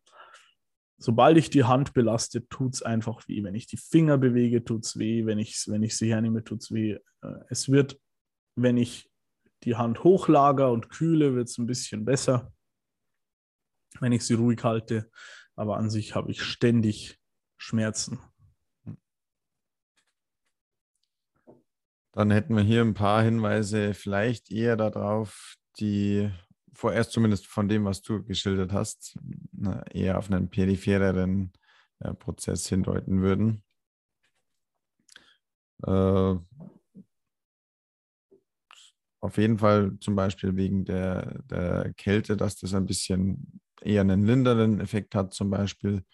sobald 0.99 1.37
ich 1.37 1.51
die 1.51 1.64
Hand 1.64 1.94
belaste, 1.94 2.47
tut 2.49 2.75
es 2.75 2.83
einfach 2.83 3.27
weh. 3.29 3.42
Wenn 3.42 3.55
ich 3.55 3.66
die 3.66 3.77
Finger 3.77 4.18
bewege, 4.18 4.64
tut 4.64 4.85
es 4.85 4.99
weh. 4.99 5.27
Wenn 5.27 5.38
ich, 5.38 5.64
wenn 5.68 5.83
ich 5.83 5.97
sie 5.97 6.11
hernehme, 6.11 6.44
tut 6.44 6.62
es 6.62 6.73
weh. 6.73 6.99
Äh, 7.23 7.35
es 7.49 7.70
wird, 7.70 7.99
wenn 8.57 8.77
ich 8.77 9.11
die 9.64 9.77
Hand 9.77 10.05
hochlager 10.05 10.70
und 10.70 10.90
kühle, 10.90 11.35
wird 11.35 11.49
es 11.49 11.59
ein 11.59 11.66
bisschen 11.66 12.05
besser, 12.05 12.53
wenn 14.01 14.12
ich 14.12 14.25
sie 14.25 14.35
ruhig 14.35 14.62
halte. 14.62 15.11
Aber 15.57 15.77
an 15.77 15.88
sich 15.88 16.14
habe 16.14 16.31
ich 16.31 16.42
ständig 16.42 17.18
Schmerzen. 17.57 18.20
Dann 22.14 22.31
hätten 22.31 22.55
wir 22.55 22.62
hier 22.62 22.81
ein 22.81 22.94
paar 22.94 23.22
Hinweise 23.22 23.92
vielleicht 23.92 24.53
eher 24.53 24.77
darauf, 24.77 25.57
die 25.81 26.31
vorerst 26.72 27.11
zumindest 27.11 27.46
von 27.46 27.68
dem, 27.68 27.85
was 27.85 28.03
du 28.03 28.22
geschildert 28.22 28.72
hast, 28.72 29.18
eher 29.92 30.18
auf 30.18 30.31
einen 30.31 30.48
periphereren 30.48 31.53
äh, 31.98 32.14
Prozess 32.14 32.68
hindeuten 32.68 33.20
würden. 33.20 33.64
Äh, 35.85 36.37
auf 39.20 39.37
jeden 39.37 39.59
Fall 39.59 39.98
zum 39.98 40.14
Beispiel 40.14 40.55
wegen 40.55 40.85
der, 40.85 41.42
der 41.50 41.94
Kälte, 41.94 42.37
dass 42.37 42.57
das 42.57 42.74
ein 42.74 42.87
bisschen 42.87 43.61
eher 43.81 44.03
einen 44.03 44.24
lindernden 44.24 44.81
Effekt 44.81 45.16
hat, 45.16 45.35
zum 45.35 45.50
Beispiel. 45.50 46.05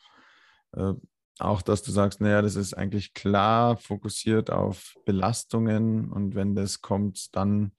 Äh, 0.72 0.94
auch, 1.40 1.62
dass 1.62 1.82
du 1.82 1.90
sagst, 1.90 2.20
naja, 2.20 2.42
das 2.42 2.56
ist 2.56 2.74
eigentlich 2.74 3.14
klar 3.14 3.76
fokussiert 3.76 4.50
auf 4.50 4.94
Belastungen 5.04 6.10
und 6.10 6.34
wenn 6.34 6.54
das 6.54 6.80
kommt, 6.80 7.34
dann 7.36 7.72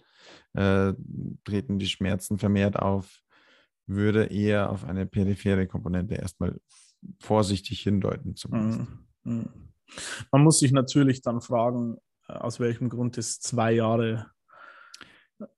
äh, 0.53 0.93
treten 1.43 1.79
die 1.79 1.87
Schmerzen 1.87 2.37
vermehrt 2.37 2.77
auf, 2.77 3.21
würde 3.87 4.25
eher 4.25 4.69
auf 4.69 4.85
eine 4.85 5.05
periphere 5.05 5.67
Komponente 5.67 6.15
erstmal 6.15 6.59
vorsichtig 7.19 7.81
hindeuten 7.81 8.35
zumindest. 8.35 8.89
Mhm. 9.23 9.49
Man 10.31 10.43
muss 10.43 10.59
sich 10.59 10.71
natürlich 10.71 11.21
dann 11.21 11.41
fragen, 11.41 11.97
äh, 12.27 12.33
aus 12.33 12.59
welchem 12.59 12.89
Grund 12.89 13.17
es 13.17 13.39
zwei 13.39 13.73
Jahre 13.73 14.31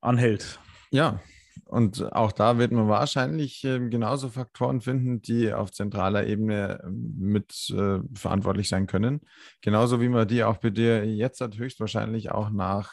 anhält. 0.00 0.58
Ja, 0.90 1.20
und 1.66 2.12
auch 2.12 2.32
da 2.32 2.58
wird 2.58 2.72
man 2.72 2.88
wahrscheinlich 2.88 3.64
äh, 3.64 3.88
genauso 3.88 4.28
Faktoren 4.28 4.80
finden, 4.80 5.22
die 5.22 5.52
auf 5.52 5.72
zentraler 5.72 6.26
Ebene 6.26 6.80
ähm, 6.84 7.14
mit 7.18 7.70
äh, 7.70 8.00
verantwortlich 8.14 8.68
sein 8.68 8.86
können. 8.86 9.20
Genauso 9.60 10.00
wie 10.00 10.08
man 10.08 10.28
die 10.28 10.44
auch 10.44 10.58
bei 10.58 10.70
dir 10.70 11.04
jetzt 11.04 11.40
hat, 11.40 11.56
höchstwahrscheinlich 11.56 12.30
auch 12.30 12.50
nach, 12.50 12.92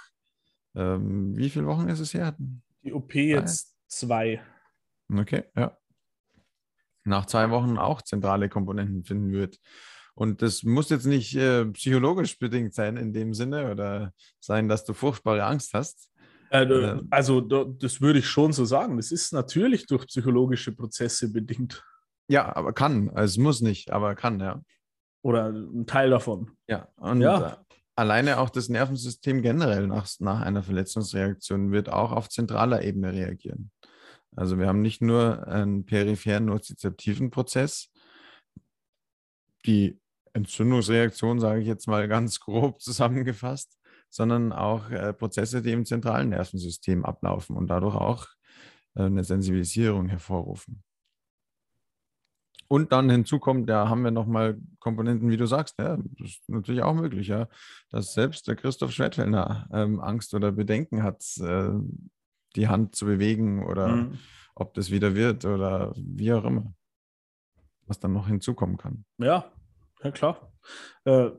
ähm, 0.75 1.35
wie 1.35 1.49
viele 1.49 1.65
Wochen 1.65 1.89
ist 1.89 1.99
es 1.99 2.13
her? 2.13 2.35
Die 2.83 2.93
OP 2.93 3.13
jetzt 3.15 3.75
zwei. 3.87 4.41
Okay, 5.13 5.43
ja. 5.55 5.77
Nach 7.03 7.25
zwei 7.25 7.49
Wochen 7.49 7.77
auch 7.77 8.01
zentrale 8.01 8.47
Komponenten 8.47 9.03
finden 9.03 9.31
wird. 9.31 9.57
Und 10.13 10.41
das 10.41 10.63
muss 10.63 10.89
jetzt 10.89 11.05
nicht 11.05 11.35
äh, 11.35 11.65
psychologisch 11.65 12.37
bedingt 12.37 12.73
sein 12.73 12.97
in 12.97 13.13
dem 13.13 13.33
Sinne 13.33 13.71
oder 13.71 14.13
sein, 14.39 14.67
dass 14.67 14.85
du 14.85 14.93
furchtbare 14.93 15.43
Angst 15.43 15.73
hast, 15.73 16.10
also 16.51 17.41
das 17.41 18.01
würde 18.01 18.19
ich 18.19 18.27
schon 18.27 18.51
so 18.51 18.65
sagen. 18.65 18.97
Das 18.97 19.11
ist 19.11 19.31
natürlich 19.31 19.87
durch 19.87 20.07
psychologische 20.07 20.73
Prozesse 20.73 21.31
bedingt. 21.31 21.83
Ja, 22.27 22.55
aber 22.55 22.73
kann. 22.73 23.09
Also 23.09 23.33
es 23.33 23.37
muss 23.37 23.61
nicht, 23.61 23.91
aber 23.91 24.15
kann, 24.15 24.39
ja. 24.39 24.61
Oder 25.21 25.49
ein 25.49 25.85
Teil 25.85 26.09
davon. 26.09 26.51
Ja, 26.67 26.89
und 26.97 27.21
ja. 27.21 27.51
Äh, 27.51 27.55
alleine 27.95 28.39
auch 28.39 28.49
das 28.49 28.69
Nervensystem 28.69 29.41
generell 29.41 29.87
nach, 29.87 30.07
nach 30.19 30.41
einer 30.41 30.63
Verletzungsreaktion 30.63 31.71
wird 31.71 31.89
auch 31.89 32.11
auf 32.11 32.29
zentraler 32.29 32.83
Ebene 32.83 33.13
reagieren. 33.13 33.71
Also 34.35 34.57
wir 34.57 34.67
haben 34.67 34.81
nicht 34.81 35.01
nur 35.01 35.47
einen 35.47 35.85
peripheren 35.85 36.45
nozizeptiven 36.45 37.31
Prozess, 37.31 37.91
die 39.65 39.99
Entzündungsreaktion, 40.33 41.39
sage 41.39 41.61
ich 41.61 41.67
jetzt 41.67 41.87
mal 41.87 42.07
ganz 42.07 42.39
grob 42.39 42.81
zusammengefasst, 42.81 43.77
sondern 44.11 44.51
auch 44.51 44.91
äh, 44.91 45.13
Prozesse, 45.13 45.61
die 45.61 45.71
im 45.71 45.85
zentralen 45.85 46.29
Nervensystem 46.29 47.05
ablaufen 47.05 47.55
und 47.55 47.67
dadurch 47.67 47.95
auch 47.95 48.27
äh, 48.95 49.03
eine 49.03 49.23
Sensibilisierung 49.23 50.09
hervorrufen. 50.09 50.83
Und 52.67 52.93
dann 52.93 53.09
hinzu 53.09 53.39
kommt, 53.39 53.69
da 53.69 53.89
haben 53.89 54.03
wir 54.03 54.11
nochmal 54.11 54.57
Komponenten, 54.79 55.29
wie 55.29 55.35
du 55.35 55.45
sagst, 55.45 55.77
ja, 55.77 55.97
das 55.97 56.29
ist 56.29 56.49
natürlich 56.49 56.83
auch 56.83 56.93
möglich, 56.93 57.27
ja, 57.27 57.49
dass 57.89 58.13
selbst 58.13 58.47
der 58.47 58.55
Christoph 58.55 58.91
Schwertfellner 58.91 59.67
ähm, 59.73 59.99
Angst 59.99 60.33
oder 60.33 60.53
Bedenken 60.53 61.03
hat, 61.03 61.21
äh, 61.39 61.69
die 62.55 62.67
Hand 62.69 62.95
zu 62.95 63.05
bewegen 63.05 63.65
oder 63.65 63.87
mhm. 63.87 64.19
ob 64.55 64.73
das 64.73 64.89
wieder 64.89 65.15
wird 65.15 65.43
oder 65.43 65.93
wie 65.97 66.31
auch 66.31 66.45
immer, 66.45 66.73
was 67.87 67.99
dann 67.99 68.13
noch 68.13 68.27
hinzukommen 68.27 68.77
kann. 68.77 69.03
Ja, 69.17 69.51
ja 70.01 70.11
klar. 70.11 70.53
Äh, 71.03 71.31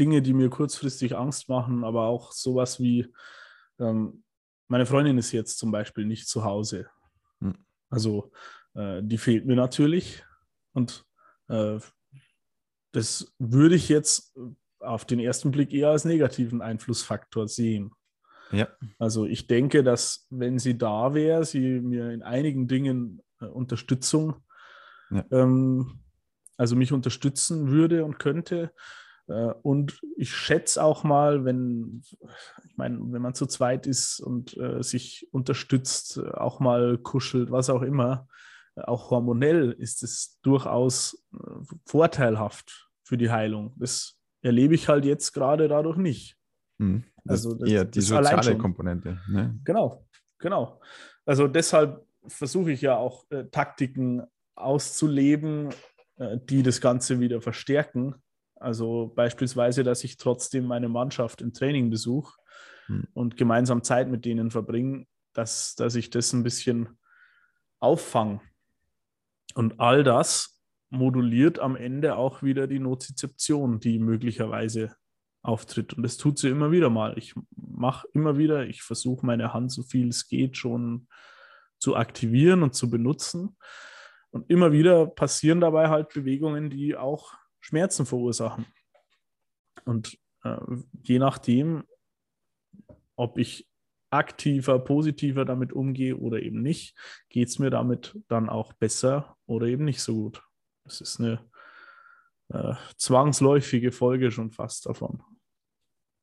Dinge, 0.00 0.22
die 0.22 0.32
mir 0.32 0.48
kurzfristig 0.48 1.16
Angst 1.16 1.48
machen, 1.48 1.84
aber 1.84 2.06
auch 2.06 2.32
sowas 2.32 2.80
wie, 2.80 3.12
ähm, 3.78 4.24
meine 4.66 4.86
Freundin 4.86 5.18
ist 5.18 5.32
jetzt 5.32 5.58
zum 5.58 5.70
Beispiel 5.70 6.06
nicht 6.06 6.26
zu 6.26 6.44
Hause. 6.44 6.86
Hm. 7.40 7.54
Also 7.90 8.32
äh, 8.74 9.02
die 9.02 9.18
fehlt 9.18 9.46
mir 9.46 9.56
natürlich 9.56 10.24
und 10.72 11.04
äh, 11.48 11.78
das 12.92 13.32
würde 13.38 13.74
ich 13.74 13.88
jetzt 13.88 14.34
auf 14.80 15.04
den 15.04 15.20
ersten 15.20 15.50
Blick 15.50 15.72
eher 15.72 15.90
als 15.90 16.04
negativen 16.04 16.62
Einflussfaktor 16.62 17.46
sehen. 17.46 17.92
Ja. 18.52 18.68
Also 18.98 19.26
ich 19.26 19.46
denke, 19.46 19.84
dass 19.84 20.26
wenn 20.30 20.58
sie 20.58 20.76
da 20.76 21.14
wäre, 21.14 21.44
sie 21.44 21.80
mir 21.80 22.10
in 22.10 22.22
einigen 22.22 22.66
Dingen 22.66 23.22
äh, 23.40 23.44
Unterstützung, 23.44 24.36
ja. 25.10 25.24
ähm, 25.30 26.00
also 26.56 26.76
mich 26.76 26.92
unterstützen 26.92 27.70
würde 27.70 28.04
und 28.04 28.18
könnte. 28.18 28.72
Äh, 29.30 29.54
und 29.62 30.00
ich 30.16 30.34
schätze 30.34 30.82
auch 30.82 31.04
mal, 31.04 31.44
wenn, 31.44 32.02
ich 32.64 32.76
meine, 32.76 32.98
wenn 33.12 33.22
man 33.22 33.34
zu 33.34 33.46
zweit 33.46 33.86
ist 33.86 34.20
und 34.20 34.56
äh, 34.56 34.82
sich 34.82 35.28
unterstützt, 35.30 36.18
äh, 36.18 36.30
auch 36.32 36.60
mal 36.60 36.98
kuschelt, 36.98 37.50
was 37.50 37.70
auch 37.70 37.82
immer, 37.82 38.26
äh, 38.74 38.82
auch 38.82 39.10
hormonell 39.10 39.72
ist 39.72 40.02
es 40.02 40.38
durchaus 40.42 41.24
äh, 41.32 41.38
vorteilhaft 41.86 42.90
für 43.04 43.16
die 43.16 43.30
Heilung. 43.30 43.72
Das 43.76 44.18
erlebe 44.42 44.74
ich 44.74 44.88
halt 44.88 45.04
jetzt 45.04 45.32
gerade 45.32 45.68
dadurch 45.68 45.96
nicht. 45.96 46.36
Hm. 46.80 47.04
Also 47.28 47.54
das, 47.54 47.68
eher 47.68 47.84
die 47.84 48.00
soziale 48.00 48.58
Komponente. 48.58 49.20
Ne? 49.28 49.58
Genau, 49.64 50.06
genau. 50.38 50.80
Also 51.24 51.46
deshalb 51.46 52.04
versuche 52.26 52.72
ich 52.72 52.80
ja 52.80 52.96
auch 52.96 53.30
äh, 53.30 53.44
Taktiken 53.44 54.22
auszuleben, 54.54 55.70
die 56.50 56.62
das 56.62 56.82
Ganze 56.82 57.18
wieder 57.18 57.40
verstärken 57.40 58.14
also 58.60 59.12
beispielsweise, 59.14 59.82
dass 59.84 60.04
ich 60.04 60.18
trotzdem 60.18 60.66
meine 60.66 60.88
Mannschaft 60.88 61.40
im 61.40 61.52
Training 61.52 61.90
besuche 61.90 62.38
hm. 62.86 63.08
und 63.14 63.36
gemeinsam 63.36 63.82
Zeit 63.82 64.08
mit 64.08 64.24
denen 64.24 64.50
verbringe, 64.50 65.06
dass, 65.32 65.74
dass 65.74 65.94
ich 65.94 66.10
das 66.10 66.32
ein 66.32 66.42
bisschen 66.42 66.98
auffange. 67.78 68.40
Und 69.54 69.80
all 69.80 70.04
das 70.04 70.60
moduliert 70.90 71.58
am 71.58 71.74
Ende 71.74 72.16
auch 72.16 72.42
wieder 72.42 72.66
die 72.66 72.80
Nozizeption, 72.80 73.80
die 73.80 73.98
möglicherweise 73.98 74.94
auftritt. 75.42 75.94
Und 75.94 76.02
das 76.02 76.18
tut 76.18 76.38
sie 76.38 76.48
immer 76.48 76.70
wieder 76.70 76.90
mal. 76.90 77.16
Ich 77.16 77.34
mache 77.56 78.06
immer 78.12 78.36
wieder, 78.36 78.66
ich 78.66 78.82
versuche 78.82 79.24
meine 79.24 79.54
Hand 79.54 79.72
so 79.72 79.82
viel 79.82 80.08
es 80.08 80.28
geht 80.28 80.56
schon 80.56 81.08
zu 81.78 81.96
aktivieren 81.96 82.62
und 82.62 82.74
zu 82.74 82.90
benutzen. 82.90 83.56
Und 84.30 84.50
immer 84.50 84.70
wieder 84.70 85.06
passieren 85.06 85.60
dabei 85.60 85.88
halt 85.88 86.10
Bewegungen, 86.12 86.68
die 86.68 86.94
auch 86.94 87.39
Schmerzen 87.60 88.06
verursachen. 88.06 88.66
Und 89.84 90.18
äh, 90.44 90.56
je 91.02 91.18
nachdem, 91.18 91.84
ob 93.16 93.38
ich 93.38 93.68
aktiver, 94.10 94.78
positiver 94.80 95.44
damit 95.44 95.72
umgehe 95.72 96.16
oder 96.16 96.42
eben 96.42 96.62
nicht, 96.62 96.96
geht 97.28 97.48
es 97.48 97.58
mir 97.58 97.70
damit 97.70 98.18
dann 98.28 98.48
auch 98.48 98.72
besser 98.72 99.36
oder 99.46 99.66
eben 99.66 99.84
nicht 99.84 100.02
so 100.02 100.14
gut. 100.14 100.42
Das 100.84 101.00
ist 101.00 101.20
eine 101.20 101.48
äh, 102.48 102.74
zwangsläufige 102.96 103.92
Folge 103.92 104.30
schon 104.30 104.50
fast 104.50 104.86
davon. 104.86 105.22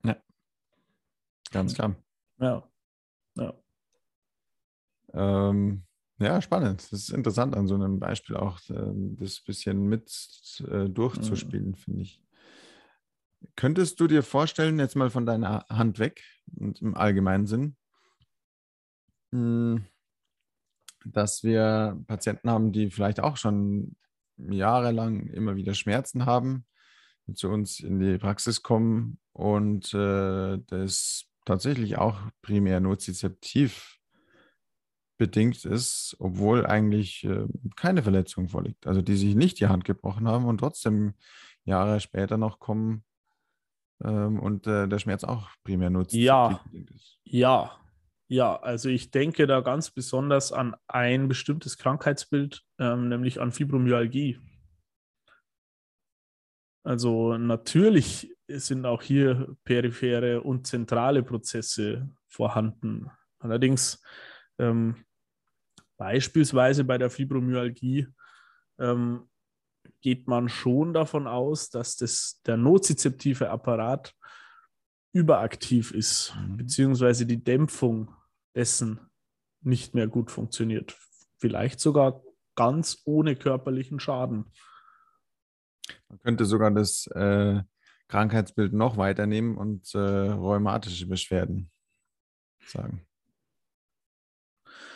Ja, 0.03 0.17
ganz 1.51 1.73
klar. 1.75 1.95
Ja, 2.39 2.69
ja. 3.35 3.53
Ähm, 5.13 5.86
ja, 6.19 6.41
spannend. 6.41 6.81
Das 6.91 6.99
ist 6.99 7.09
interessant, 7.09 7.55
an 7.55 7.67
so 7.67 7.75
einem 7.75 7.99
Beispiel 7.99 8.35
auch 8.35 8.59
äh, 8.69 8.91
das 9.17 9.39
bisschen 9.41 9.87
mit 9.87 10.11
äh, 10.69 10.89
durchzuspielen, 10.89 11.69
mhm. 11.69 11.75
finde 11.75 12.01
ich. 12.01 12.21
Könntest 13.55 13.99
du 13.99 14.07
dir 14.07 14.23
vorstellen, 14.23 14.79
jetzt 14.79 14.95
mal 14.95 15.11
von 15.11 15.25
deiner 15.25 15.65
Hand 15.69 15.99
weg 15.99 16.23
und 16.55 16.81
im 16.81 16.95
allgemeinen 16.95 17.45
Sinn, 17.45 17.75
hm, 19.31 19.85
dass 21.05 21.43
wir 21.43 22.03
Patienten 22.07 22.49
haben, 22.49 22.71
die 22.71 22.89
vielleicht 22.89 23.19
auch 23.19 23.37
schon 23.37 23.95
jahrelang 24.37 25.27
immer 25.27 25.55
wieder 25.55 25.73
Schmerzen 25.73 26.25
haben, 26.25 26.65
zu 27.33 27.49
uns 27.49 27.79
in 27.79 27.99
die 27.99 28.17
Praxis 28.17 28.63
kommen 28.63 29.19
und 29.33 29.93
äh, 29.93 30.57
das 30.67 31.25
tatsächlich 31.45 31.97
auch 31.97 32.19
primär 32.41 32.79
nozizeptiv 32.79 33.96
bedingt 35.17 35.65
ist, 35.65 36.15
obwohl 36.19 36.65
eigentlich 36.65 37.23
äh, 37.23 37.45
keine 37.75 38.03
Verletzung 38.03 38.49
vorliegt. 38.49 38.87
Also 38.87 39.01
die 39.01 39.15
sich 39.15 39.35
nicht 39.35 39.59
die 39.59 39.67
Hand 39.67 39.85
gebrochen 39.85 40.27
haben 40.27 40.45
und 40.45 40.59
trotzdem 40.59 41.13
Jahre 41.63 41.99
später 41.99 42.37
noch 42.37 42.59
kommen 42.59 43.03
ähm, 44.03 44.39
und 44.39 44.67
äh, 44.67 44.87
der 44.87 44.99
Schmerz 44.99 45.23
auch 45.23 45.49
primär 45.63 45.89
nutzt. 45.89 46.13
Ja, 46.13 46.63
ja, 47.23 47.71
ja. 48.27 48.55
Also 48.57 48.89
ich 48.89 49.11
denke 49.11 49.47
da 49.47 49.61
ganz 49.61 49.91
besonders 49.91 50.51
an 50.51 50.75
ein 50.87 51.27
bestimmtes 51.27 51.77
Krankheitsbild, 51.77 52.63
ähm, 52.79 53.09
nämlich 53.09 53.41
an 53.41 53.51
Fibromyalgie. 53.51 54.39
Also 56.83 57.37
natürlich 57.37 58.33
sind 58.47 58.85
auch 58.85 59.01
hier 59.01 59.57
periphere 59.65 60.41
und 60.41 60.67
zentrale 60.67 61.21
Prozesse 61.21 62.09
vorhanden. 62.27 63.11
Allerdings 63.39 64.01
ähm, 64.57 65.03
Beispielsweise 65.97 66.83
bei 66.83 66.97
der 66.97 67.09
Fibromyalgie 67.09 68.07
ähm, 68.79 69.27
geht 70.01 70.27
man 70.27 70.49
schon 70.49 70.93
davon 70.93 71.27
aus, 71.27 71.69
dass 71.69 71.95
das, 71.95 72.41
der 72.45 72.57
nozizeptive 72.57 73.49
Apparat 73.49 74.13
überaktiv 75.11 75.91
ist, 75.91 76.35
mhm. 76.35 76.57
beziehungsweise 76.57 77.25
die 77.25 77.43
Dämpfung 77.43 78.13
dessen 78.55 78.99
nicht 79.61 79.95
mehr 79.95 80.07
gut 80.07 80.31
funktioniert. 80.31 80.97
Vielleicht 81.39 81.79
sogar 81.79 82.21
ganz 82.55 83.01
ohne 83.05 83.35
körperlichen 83.35 83.99
Schaden. 83.99 84.45
Man 86.09 86.19
könnte 86.19 86.45
sogar 86.45 86.71
das 86.71 87.07
äh, 87.07 87.61
Krankheitsbild 88.07 88.73
noch 88.73 88.97
weiternehmen 88.97 89.57
und 89.57 89.93
äh, 89.93 89.97
rheumatische 89.99 91.07
Beschwerden 91.07 91.71
sagen. 92.65 93.06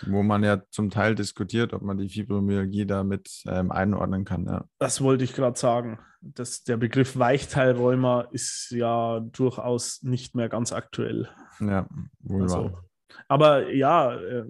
Wo 0.08 0.24
man 0.24 0.44
ja 0.44 0.62
zum 0.70 0.90
Teil 0.90 1.16
diskutiert, 1.16 1.74
ob 1.74 1.82
man 1.82 1.98
die 1.98 2.10
Fibromyalgie 2.10 2.86
damit 2.86 3.44
ähm, 3.46 3.72
einordnen 3.72 4.26
kann. 4.26 4.46
Ja. 4.46 4.66
Das 4.80 5.02
wollte 5.02 5.24
ich 5.24 5.34
gerade 5.34 5.58
sagen. 5.60 6.00
Das, 6.22 6.64
der 6.64 6.78
Begriff 6.78 7.18
Weichteilrheuma 7.18 8.22
ist 8.32 8.70
ja 8.72 9.20
durchaus 9.20 10.02
nicht 10.04 10.36
mehr 10.36 10.50
ganz 10.50 10.72
aktuell. 10.72 11.30
Ja, 11.60 11.88
wohl 12.20 12.44
Also, 12.44 12.56
wahr. 12.72 12.86
aber 13.28 13.72
ja, 13.74 14.16
äh, 14.16 14.46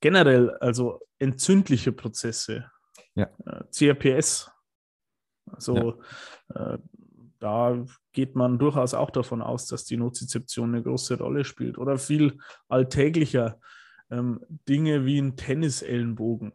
generell, 0.00 0.50
also 0.58 1.00
entzündliche 1.18 1.92
Prozesse, 1.92 2.70
Ja. 3.14 3.28
äh, 3.46 3.62
CRPS, 3.70 4.50
also 5.52 6.02
äh, 6.54 6.78
da 7.38 7.84
geht 8.12 8.36
man 8.36 8.58
durchaus 8.58 8.94
auch 8.94 9.10
davon 9.10 9.42
aus, 9.42 9.66
dass 9.66 9.84
die 9.84 9.96
Nozizeption 9.96 10.74
eine 10.74 10.82
große 10.82 11.18
Rolle 11.18 11.44
spielt. 11.44 11.76
Oder 11.78 11.98
viel 11.98 12.38
alltäglicher 12.68 13.58
ähm, 14.12 14.44
Dinge 14.68 15.04
wie 15.04 15.18
ein 15.18 15.36
Tennisellenbogen. 15.36 16.52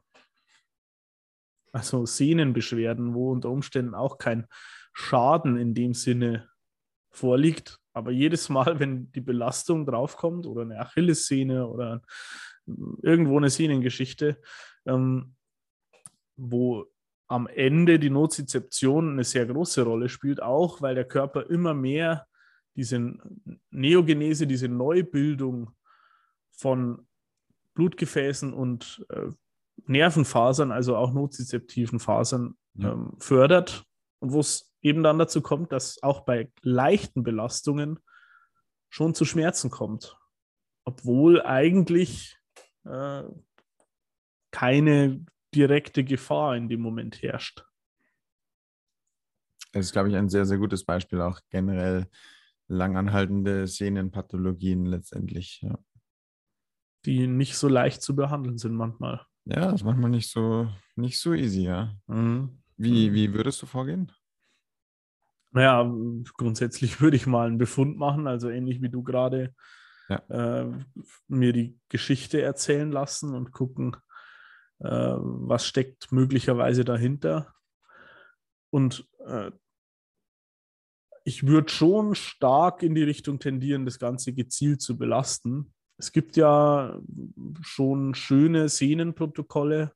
Also 1.74 2.06
Sehnenbeschwerden, 2.06 3.14
wo 3.14 3.32
unter 3.32 3.50
Umständen 3.50 3.94
auch 3.94 4.18
kein 4.18 4.48
Schaden 4.94 5.58
in 5.58 5.74
dem 5.74 5.94
Sinne 5.94 6.50
vorliegt. 7.10 7.80
Aber 7.94 8.12
jedes 8.12 8.50
Mal, 8.50 8.80
wenn 8.80 9.12
die 9.12 9.22
Belastung 9.22 9.86
draufkommt 9.86 10.46
oder 10.46 10.62
eine 10.62 10.80
Achillessehne 10.80 11.68
oder 11.68 12.02
irgendwo 13.02 13.38
eine 13.38 13.50
Sehnengeschichte, 13.50 14.40
ähm, 14.86 15.36
wo 16.36 16.86
am 17.28 17.48
Ende 17.48 18.00
die 18.00 18.10
Nozizeption 18.10 19.12
eine 19.12 19.24
sehr 19.24 19.46
große 19.46 19.82
Rolle 19.82 20.10
spielt, 20.10 20.42
auch 20.42 20.82
weil 20.82 20.96
der 20.96 21.06
Körper 21.06 21.50
immer 21.50 21.74
mehr 21.74 22.28
diese 22.76 23.16
Neogenese, 23.72 24.48
diese 24.48 24.68
Neubildung 24.68 25.72
von 26.52 27.07
Blutgefäßen 27.78 28.54
und 28.54 29.06
äh, 29.10 29.30
Nervenfasern, 29.86 30.72
also 30.72 30.96
auch 30.98 31.14
nozizeptiven 31.14 32.00
Fasern, 32.00 32.58
Ja. 32.74 32.94
ähm, 32.94 33.14
fördert 33.20 33.86
und 34.20 34.34
wo 34.34 34.40
es 34.40 34.74
eben 34.82 35.04
dann 35.04 35.20
dazu 35.20 35.42
kommt, 35.42 35.72
dass 35.72 36.02
auch 36.02 36.22
bei 36.22 36.52
leichten 36.62 37.22
Belastungen 37.24 38.00
schon 38.90 39.14
zu 39.14 39.26
Schmerzen 39.26 39.70
kommt, 39.70 40.18
obwohl 40.86 41.42
eigentlich 41.44 42.38
äh, 42.86 43.24
keine 44.52 45.24
direkte 45.54 46.04
Gefahr 46.04 46.56
in 46.56 46.70
dem 46.70 46.82
Moment 46.82 47.22
herrscht. 47.22 47.64
Das 49.74 49.86
ist, 49.86 49.92
glaube 49.92 50.10
ich, 50.10 50.16
ein 50.16 50.30
sehr, 50.30 50.46
sehr 50.46 50.58
gutes 50.58 50.84
Beispiel, 50.84 51.22
auch 51.22 51.40
generell 51.52 52.08
langanhaltende 52.68 53.68
Sehnenpathologien 53.68 54.86
letztendlich. 54.86 55.62
Ja, 55.62 55.78
die 57.08 57.26
nicht 57.26 57.56
so 57.56 57.68
leicht 57.70 58.02
zu 58.04 58.16
behandeln 58.16 58.58
sind 58.58 58.76
manchmal. 58.76 59.26
ja 59.46 59.62
das 59.72 59.76
ist 59.76 59.84
manchmal 59.86 60.12
nicht 60.12 60.30
so, 60.30 60.70
nicht 60.96 61.20
so 61.20 61.34
easy, 61.34 61.64
ja. 61.64 61.96
Mhm. 62.08 62.62
Wie, 62.76 63.14
wie 63.14 63.34
würdest 63.34 63.62
du 63.62 63.66
vorgehen? 63.66 64.12
Naja, 65.52 65.90
grundsätzlich 66.38 67.02
würde 67.02 67.18
ich 67.18 67.26
mal 67.26 67.48
einen 67.48 67.58
Befund 67.58 67.98
machen, 67.98 68.28
also 68.28 68.50
ähnlich 68.50 68.82
wie 68.82 68.90
du 68.90 69.02
gerade 69.04 69.56
Ja. 70.10 70.18
äh, 70.30 70.72
mir 71.30 71.54
die 71.54 71.80
Geschichte 71.90 72.42
erzählen 72.42 72.92
lassen 72.92 73.34
und 73.34 73.52
gucken, 73.52 73.96
äh, 74.80 74.86
was 75.18 75.66
steckt 75.66 76.12
möglicherweise 76.12 76.84
dahinter. 76.86 77.54
Und 78.70 79.08
äh, 79.26 79.52
ich 81.24 81.48
würde 81.48 81.70
schon 81.70 82.16
stark 82.16 82.84
in 82.84 82.94
die 82.96 83.04
Richtung 83.04 83.40
tendieren, 83.40 83.86
das 83.86 83.98
Ganze 83.98 84.34
gezielt 84.34 84.82
zu 84.82 84.98
belasten. 84.98 85.74
Es 85.98 86.12
gibt 86.12 86.38
ja 86.38 87.00
schon 87.62 88.14
schöne 88.14 88.70
Sehnenprotokolle. 88.70 89.94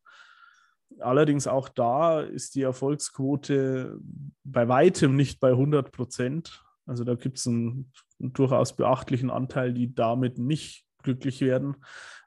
Allerdings 0.99 1.47
auch 1.47 1.69
da 1.69 2.21
ist 2.21 2.55
die 2.55 2.63
Erfolgsquote 2.63 3.97
bei 4.43 4.67
weitem 4.67 5.15
nicht 5.15 5.39
bei 5.39 5.49
100 5.49 5.91
Prozent. 5.91 6.63
Also 6.85 7.03
da 7.03 7.15
gibt 7.15 7.37
es 7.37 7.47
einen, 7.47 7.91
einen 8.19 8.33
durchaus 8.33 8.75
beachtlichen 8.75 9.29
Anteil, 9.29 9.73
die 9.73 9.93
damit 9.93 10.37
nicht 10.37 10.85
glücklich 11.03 11.41
werden. 11.41 11.77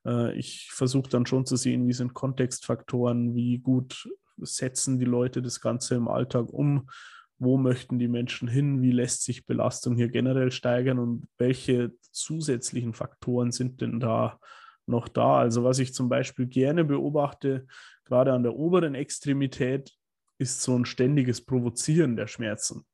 Äh, 0.07 0.37
ich 0.39 0.71
versuche 0.73 1.09
dann 1.09 1.27
schon 1.27 1.47
zu 1.47 1.57
sehen, 1.57 1.87
wie 1.87 1.93
sind 1.93 2.15
Kontextfaktoren, 2.15 3.35
wie 3.35 3.59
gut 3.59 4.09
setzen 4.39 4.99
die 4.99 5.05
Leute 5.05 5.43
das 5.43 5.61
Ganze 5.61 5.95
im 5.95 6.09
Alltag 6.09 6.53
um, 6.53 6.89
wo 7.39 7.57
möchten 7.57 7.99
die 7.99 8.09
Menschen 8.09 8.49
hin, 8.49 8.83
wie 8.83 8.93
lässt 8.93 9.25
sich 9.25 9.47
Belastung 9.47 9.97
hier 9.97 10.09
generell 10.09 10.53
steigern 10.53 10.99
und 10.99 11.29
welche 11.39 11.93
zusätzlichen 12.11 12.95
Faktoren 12.95 13.53
sind 13.53 13.81
denn 13.81 14.01
da 14.01 14.39
noch 14.87 15.09
da. 15.09 15.39
Also 15.39 15.65
was 15.65 15.79
ich 15.79 15.95
zum 15.95 16.09
Beispiel 16.09 16.47
gerne 16.47 16.85
beobachte, 16.85 17.67
gerade 18.05 18.33
an 18.33 18.43
der 18.43 18.55
oberen 18.55 18.95
Extremität, 18.95 19.93
ist 20.39 20.63
so 20.63 20.77
ein 20.77 20.85
ständiges 20.85 21.45
Provozieren 21.45 22.17
der 22.17 22.27
Schmerzen. 22.27 22.85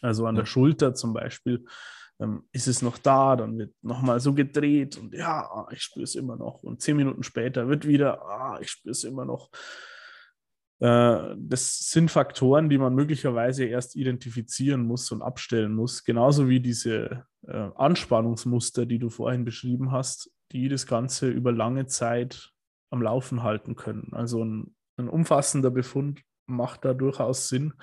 Also 0.00 0.26
an 0.26 0.34
der 0.34 0.46
Schulter 0.46 0.94
zum 0.94 1.12
Beispiel 1.12 1.64
ähm, 2.20 2.48
ist 2.52 2.66
es 2.66 2.82
noch 2.82 2.98
da, 2.98 3.36
dann 3.36 3.58
wird 3.58 3.74
nochmal 3.82 4.20
so 4.20 4.34
gedreht 4.34 4.98
und 4.98 5.14
ja, 5.14 5.66
ich 5.70 5.82
spüre 5.82 6.04
es 6.04 6.14
immer 6.14 6.36
noch. 6.36 6.62
Und 6.62 6.82
zehn 6.82 6.96
Minuten 6.96 7.22
später 7.22 7.68
wird 7.68 7.86
wieder, 7.86 8.22
ah, 8.22 8.58
ich 8.60 8.70
spüre 8.70 8.92
es 8.92 9.04
immer 9.04 9.24
noch. 9.24 9.50
Äh, 10.82 11.36
das 11.38 11.78
sind 11.90 12.10
Faktoren, 12.10 12.68
die 12.68 12.76
man 12.76 12.94
möglicherweise 12.94 13.64
erst 13.64 13.94
identifizieren 13.94 14.82
muss 14.82 15.12
und 15.12 15.22
abstellen 15.22 15.74
muss. 15.74 16.02
Genauso 16.02 16.48
wie 16.48 16.58
diese 16.58 17.24
äh, 17.46 17.68
Anspannungsmuster, 17.76 18.84
die 18.84 18.98
du 18.98 19.08
vorhin 19.08 19.44
beschrieben 19.44 19.92
hast, 19.92 20.32
die 20.50 20.68
das 20.68 20.88
Ganze 20.88 21.28
über 21.28 21.52
lange 21.52 21.86
Zeit 21.86 22.50
am 22.90 23.00
Laufen 23.00 23.44
halten 23.44 23.76
können. 23.76 24.08
Also 24.10 24.44
ein, 24.44 24.74
ein 24.96 25.08
umfassender 25.08 25.70
Befund 25.70 26.22
macht 26.46 26.84
da 26.84 26.94
durchaus 26.94 27.48
Sinn. 27.48 27.74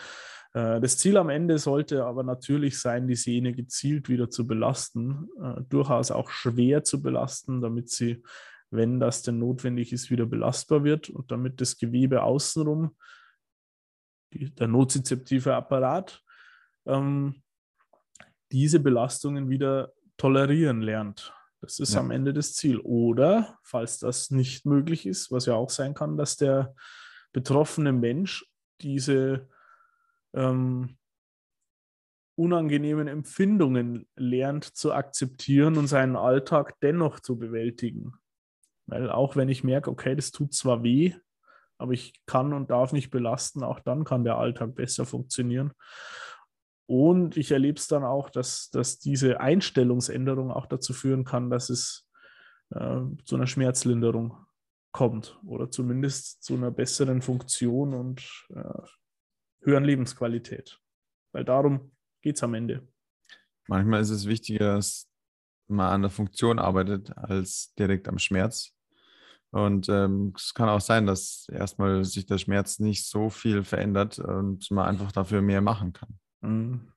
Äh, 0.53 0.81
Das 0.81 0.97
Ziel 0.97 1.15
am 1.15 1.29
Ende 1.29 1.57
sollte 1.57 2.03
aber 2.03 2.23
natürlich 2.23 2.81
sein, 2.81 3.07
die 3.07 3.15
Sehne 3.15 3.53
gezielt 3.53 4.09
wieder 4.09 4.29
zu 4.29 4.45
belasten, 4.45 5.29
durchaus 5.69 6.11
auch 6.11 6.31
schwer 6.31 6.83
zu 6.83 7.01
belasten, 7.01 7.61
damit 7.61 7.89
sie, 7.89 8.21
wenn 8.71 8.99
das 8.99 9.23
denn 9.23 9.39
notwendig 9.39 9.93
ist, 9.93 10.09
wieder 10.09 10.25
belastbar 10.25 10.83
wird 10.83 11.09
und 11.09 11.31
damit 11.31 11.59
das 11.61 11.77
Gewebe 11.77 12.23
außenrum, 12.23 12.95
die, 14.33 14.53
der 14.53 14.67
nozizeptive 14.67 15.55
Apparat, 15.55 16.23
ähm, 16.85 17.41
diese 18.51 18.79
Belastungen 18.79 19.49
wieder 19.49 19.93
tolerieren 20.17 20.81
lernt. 20.81 21.33
Das 21.61 21.79
ist 21.79 21.93
Ja. 21.93 21.99
am 21.99 22.11
Ende 22.11 22.33
das 22.33 22.53
Ziel. 22.53 22.79
Oder, 22.79 23.57
falls 23.63 23.99
das 23.99 24.31
nicht 24.31 24.65
möglich 24.65 25.05
ist, 25.05 25.31
was 25.31 25.45
ja 25.45 25.55
auch 25.55 25.69
sein 25.69 25.93
kann, 25.93 26.17
dass 26.17 26.37
der 26.37 26.75
betroffene 27.33 27.91
Mensch 27.91 28.45
diese 28.81 29.49
ähm, 30.33 30.97
unangenehmen 32.35 33.07
Empfindungen 33.07 34.07
lernt 34.15 34.63
zu 34.63 34.93
akzeptieren 34.93 35.77
und 35.77 35.87
seinen 35.87 36.15
Alltag 36.15 36.79
dennoch 36.81 37.19
zu 37.19 37.37
bewältigen. 37.37 38.13
Weil 38.89 39.09
auch 39.09 39.35
wenn 39.35 39.49
ich 39.49 39.63
merke, 39.63 39.89
okay, 39.89 40.15
das 40.15 40.31
tut 40.31 40.53
zwar 40.53 40.83
weh, 40.83 41.13
aber 41.77 41.93
ich 41.93 42.13
kann 42.25 42.53
und 42.53 42.69
darf 42.69 42.91
mich 42.91 43.09
belasten, 43.09 43.63
auch 43.63 43.79
dann 43.79 44.03
kann 44.03 44.23
der 44.23 44.37
Alltag 44.37 44.75
besser 44.75 45.05
funktionieren. 45.05 45.73
Und 46.87 47.37
ich 47.37 47.51
erlebe 47.51 47.77
es 47.77 47.87
dann 47.87 48.03
auch, 48.03 48.29
dass, 48.29 48.69
dass 48.71 48.99
diese 48.99 49.39
Einstellungsänderung 49.39 50.51
auch 50.51 50.65
dazu 50.65 50.93
führen 50.93 51.23
kann, 51.23 51.49
dass 51.49 51.69
es 51.69 52.09
äh, 52.71 53.01
zu 53.25 53.35
einer 53.35 53.47
Schmerzlinderung 53.47 54.35
kommt 54.91 55.39
oder 55.45 55.69
zumindest 55.69 56.43
zu 56.43 56.55
einer 56.55 56.71
besseren 56.71 57.21
Funktion 57.21 57.93
und 57.93 58.21
äh, 58.55 58.81
höheren 59.61 59.83
Lebensqualität. 59.83 60.79
Weil 61.31 61.45
darum 61.45 61.91
geht 62.21 62.37
es 62.37 62.43
am 62.43 62.55
Ende. 62.55 62.87
Manchmal 63.67 64.01
ist 64.01 64.09
es 64.09 64.25
wichtiger, 64.25 64.75
dass 64.75 65.07
man 65.67 65.91
an 65.91 66.01
der 66.01 66.11
Funktion 66.11 66.57
arbeitet, 66.57 67.15
als 67.15 67.73
direkt 67.77 68.07
am 68.07 68.17
Schmerz. 68.17 68.73
Und 69.51 69.89
ähm, 69.89 70.33
es 70.35 70.53
kann 70.53 70.69
auch 70.69 70.81
sein, 70.81 71.07
dass 71.07 71.47
erstmal 71.51 72.03
sich 72.05 72.25
der 72.25 72.37
Schmerz 72.37 72.79
nicht 72.79 73.05
so 73.05 73.29
viel 73.29 73.63
verändert 73.63 74.19
und 74.19 74.69
man 74.69 74.85
einfach 74.85 75.11
dafür 75.11 75.41
mehr 75.41 75.61
machen 75.61 75.93
kann. 75.93 76.19
Mhm. 76.41 76.91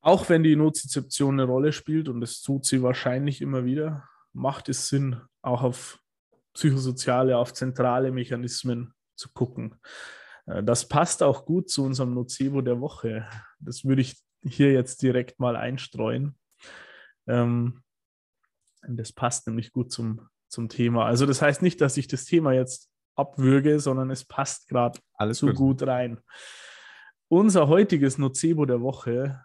Auch 0.00 0.28
wenn 0.28 0.42
die 0.42 0.56
Nozizeption 0.56 1.40
eine 1.40 1.50
Rolle 1.50 1.72
spielt, 1.72 2.08
und 2.08 2.20
das 2.20 2.42
tut 2.42 2.64
sie 2.64 2.82
wahrscheinlich 2.82 3.40
immer 3.40 3.64
wieder, 3.64 4.08
macht 4.32 4.68
es 4.68 4.88
Sinn, 4.88 5.20
auch 5.42 5.62
auf 5.62 6.00
psychosoziale, 6.54 7.36
auf 7.36 7.52
zentrale 7.52 8.12
Mechanismen 8.12 8.94
zu 9.16 9.32
gucken. 9.32 9.74
Äh, 10.46 10.62
Das 10.62 10.88
passt 10.88 11.22
auch 11.22 11.44
gut 11.44 11.70
zu 11.70 11.84
unserem 11.84 12.14
Nocebo 12.14 12.60
der 12.60 12.80
Woche. 12.80 13.28
Das 13.58 13.84
würde 13.84 14.02
ich 14.02 14.16
hier 14.42 14.72
jetzt 14.72 15.02
direkt 15.02 15.40
mal 15.40 15.56
einstreuen. 15.56 16.38
Ähm, 17.26 17.83
Das 18.88 19.12
passt 19.12 19.46
nämlich 19.46 19.72
gut 19.72 19.92
zum, 19.92 20.28
zum 20.48 20.68
Thema. 20.68 21.06
Also 21.06 21.26
das 21.26 21.42
heißt 21.42 21.62
nicht, 21.62 21.80
dass 21.80 21.96
ich 21.96 22.06
das 22.06 22.24
Thema 22.24 22.52
jetzt 22.52 22.90
abwürge, 23.16 23.80
sondern 23.80 24.10
es 24.10 24.24
passt 24.24 24.68
gerade 24.68 24.98
so 25.30 25.46
gut. 25.48 25.56
gut 25.56 25.82
rein. 25.86 26.20
Unser 27.28 27.68
heutiges 27.68 28.18
Nocebo 28.18 28.66
der 28.66 28.80
Woche 28.80 29.44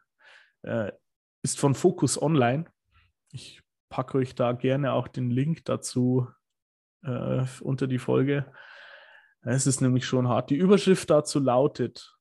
äh, 0.63 0.91
ist 1.43 1.59
von 1.59 1.75
Focus 1.75 2.21
Online. 2.21 2.65
Ich 3.31 3.61
packe 3.89 4.17
euch 4.17 4.35
da 4.35 4.51
gerne 4.53 4.93
auch 4.93 5.07
den 5.07 5.29
Link 5.29 5.65
dazu 5.65 6.27
äh, 7.03 7.45
unter 7.61 7.87
die 7.87 7.99
Folge. 7.99 8.51
Es 9.41 9.67
ist 9.67 9.81
nämlich 9.81 10.05
schon 10.05 10.27
hart. 10.27 10.49
Die 10.49 10.57
Überschrift 10.57 11.09
dazu 11.09 11.39
lautet: 11.39 12.15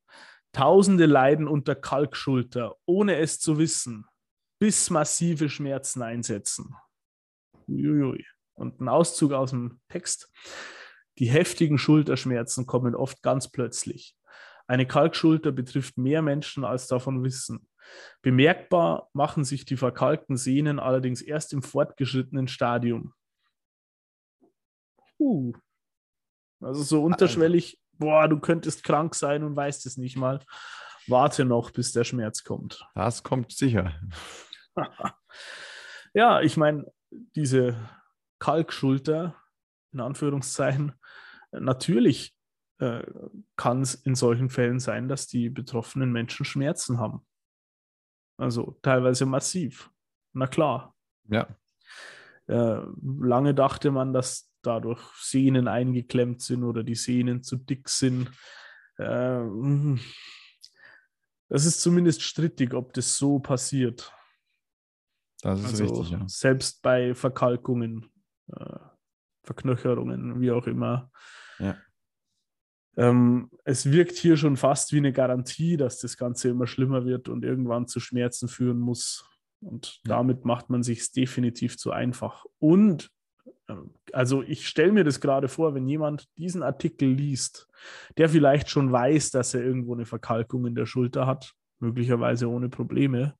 Tausende 0.52 1.06
leiden 1.06 1.48
unter 1.48 1.74
Kalkschulter, 1.74 2.76
ohne 2.86 3.16
es 3.16 3.40
zu 3.40 3.58
wissen, 3.58 4.06
bis 4.60 4.90
massive 4.90 5.48
Schmerzen 5.48 6.02
einsetzen. 6.02 6.74
Uiuiui. 7.68 8.26
Und 8.54 8.80
ein 8.80 8.88
Auszug 8.88 9.32
aus 9.32 9.50
dem 9.50 9.80
Text. 9.88 10.32
Die 11.18 11.26
heftigen 11.26 11.78
Schulterschmerzen 11.78 12.66
kommen 12.66 12.94
oft 12.94 13.22
ganz 13.22 13.50
plötzlich. 13.50 14.16
Eine 14.66 14.86
Kalkschulter 14.86 15.52
betrifft 15.52 15.96
mehr 15.96 16.22
Menschen, 16.22 16.64
als 16.64 16.86
davon 16.88 17.24
wissen. 17.24 17.68
Bemerkbar 18.22 19.08
machen 19.12 19.44
sich 19.44 19.64
die 19.64 19.76
verkalkten 19.76 20.36
Sehnen 20.36 20.78
allerdings 20.78 21.22
erst 21.22 21.52
im 21.52 21.62
fortgeschrittenen 21.62 22.48
Stadium. 22.48 23.14
Uh. 25.18 25.52
Also 26.60 26.82
so 26.82 27.02
unterschwellig, 27.04 27.80
boah, 27.92 28.28
du 28.28 28.38
könntest 28.40 28.84
krank 28.84 29.14
sein 29.14 29.44
und 29.44 29.56
weißt 29.56 29.86
es 29.86 29.96
nicht 29.96 30.16
mal. 30.16 30.40
Warte 31.06 31.44
noch, 31.44 31.70
bis 31.70 31.92
der 31.92 32.04
Schmerz 32.04 32.44
kommt. 32.44 32.86
Das 32.94 33.22
kommt 33.22 33.52
sicher. 33.52 33.94
ja, 36.14 36.40
ich 36.42 36.56
meine, 36.56 36.84
diese 37.10 37.76
Kalkschulter, 38.38 39.36
in 39.92 40.00
Anführungszeichen, 40.00 40.92
natürlich 41.52 42.36
äh, 42.78 43.02
kann 43.56 43.82
es 43.82 43.94
in 43.94 44.14
solchen 44.14 44.50
Fällen 44.50 44.78
sein, 44.78 45.08
dass 45.08 45.26
die 45.26 45.50
betroffenen 45.50 46.12
Menschen 46.12 46.44
Schmerzen 46.44 46.98
haben. 46.98 47.26
Also 48.36 48.78
teilweise 48.82 49.26
massiv. 49.26 49.90
Na 50.32 50.46
klar. 50.46 50.94
Ja. 51.28 51.48
Äh, 52.46 52.82
lange 53.02 53.54
dachte 53.54 53.90
man, 53.90 54.12
dass 54.12 54.50
dadurch 54.62 55.00
Sehnen 55.16 55.68
eingeklemmt 55.68 56.40
sind 56.40 56.62
oder 56.62 56.82
die 56.82 56.94
Sehnen 56.94 57.42
zu 57.42 57.56
dick 57.56 57.88
sind. 57.88 58.30
Äh, 58.96 59.40
das 61.48 61.64
ist 61.64 61.80
zumindest 61.80 62.22
strittig, 62.22 62.74
ob 62.74 62.92
das 62.92 63.16
so 63.16 63.38
passiert. 63.38 64.12
Das 65.42 65.60
ist 65.60 65.80
also 65.80 65.84
richtig, 65.84 66.10
ja. 66.10 66.24
Selbst 66.26 66.82
bei 66.82 67.14
Verkalkungen, 67.14 68.10
äh, 68.52 68.78
Verknöcherungen, 69.44 70.40
wie 70.40 70.50
auch 70.50 70.66
immer. 70.66 71.10
Ja. 71.58 71.76
Ähm, 72.96 73.50
es 73.64 73.90
wirkt 73.90 74.16
hier 74.16 74.36
schon 74.36 74.56
fast 74.56 74.92
wie 74.92 74.98
eine 74.98 75.12
Garantie, 75.12 75.76
dass 75.76 76.00
das 76.00 76.16
Ganze 76.16 76.48
immer 76.48 76.66
schlimmer 76.66 77.04
wird 77.04 77.28
und 77.28 77.44
irgendwann 77.44 77.86
zu 77.86 78.00
Schmerzen 78.00 78.48
führen 78.48 78.78
muss. 78.78 79.24
Und 79.60 80.00
ja. 80.04 80.16
damit 80.16 80.44
macht 80.44 80.70
man 80.70 80.82
sich 80.82 81.12
definitiv 81.12 81.78
zu 81.78 81.92
einfach. 81.92 82.44
Und 82.58 83.10
äh, 83.68 83.74
also 84.12 84.42
ich 84.42 84.66
stelle 84.66 84.92
mir 84.92 85.04
das 85.04 85.20
gerade 85.20 85.48
vor, 85.48 85.74
wenn 85.74 85.86
jemand 85.86 86.26
diesen 86.36 86.64
Artikel 86.64 87.08
liest, 87.08 87.68
der 88.16 88.28
vielleicht 88.28 88.68
schon 88.68 88.90
weiß, 88.90 89.30
dass 89.30 89.54
er 89.54 89.62
irgendwo 89.62 89.94
eine 89.94 90.06
Verkalkung 90.06 90.66
in 90.66 90.74
der 90.74 90.86
Schulter 90.86 91.26
hat, 91.26 91.54
möglicherweise 91.78 92.48
ohne 92.48 92.68
Probleme. 92.68 93.34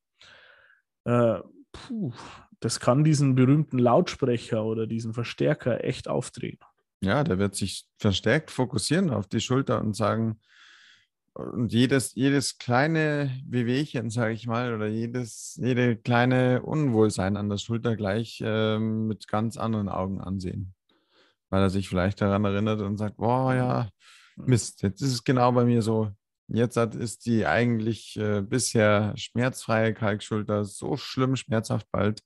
Äh, 1.03 1.39
puh, 1.71 2.13
das 2.59 2.79
kann 2.79 3.03
diesen 3.03 3.35
berühmten 3.35 3.79
Lautsprecher 3.79 4.63
oder 4.63 4.87
diesen 4.87 5.13
Verstärker 5.13 5.83
echt 5.83 6.07
aufdrehen. 6.07 6.59
Ja, 7.01 7.23
der 7.23 7.39
wird 7.39 7.55
sich 7.55 7.85
verstärkt 7.97 8.51
fokussieren 8.51 9.09
auf 9.09 9.27
die 9.27 9.39
Schulter 9.39 9.79
und 9.79 9.95
sagen, 9.95 10.39
und 11.33 11.71
jedes, 11.71 12.15
jedes 12.15 12.57
kleine 12.57 13.31
Wehwehchen, 13.45 14.09
sage 14.09 14.33
ich 14.33 14.45
mal, 14.47 14.73
oder 14.73 14.87
jedes, 14.87 15.57
jede 15.61 15.95
kleine 15.95 16.61
Unwohlsein 16.63 17.37
an 17.37 17.49
der 17.49 17.57
Schulter 17.57 17.95
gleich 17.95 18.41
äh, 18.43 18.77
mit 18.77 19.27
ganz 19.27 19.55
anderen 19.55 19.87
Augen 19.87 20.19
ansehen. 20.19 20.73
Weil 21.49 21.61
er 21.61 21.69
sich 21.69 21.87
vielleicht 21.87 22.19
daran 22.19 22.43
erinnert 22.43 22.81
und 22.81 22.97
sagt, 22.97 23.17
boah, 23.17 23.53
ja, 23.53 23.89
Mist, 24.35 24.81
jetzt 24.81 25.01
ist 25.01 25.13
es 25.13 25.23
genau 25.23 25.51
bei 25.51 25.65
mir 25.65 25.81
so. 25.81 26.11
Jetzt 26.51 26.77
hat, 26.77 26.95
ist 26.95 27.25
die 27.25 27.45
eigentlich 27.45 28.17
äh, 28.17 28.41
bisher 28.41 29.13
schmerzfreie 29.15 29.93
Kalkschulter 29.93 30.65
so 30.65 30.97
schlimm 30.97 31.35
schmerzhaft 31.35 31.87
bald. 31.91 32.23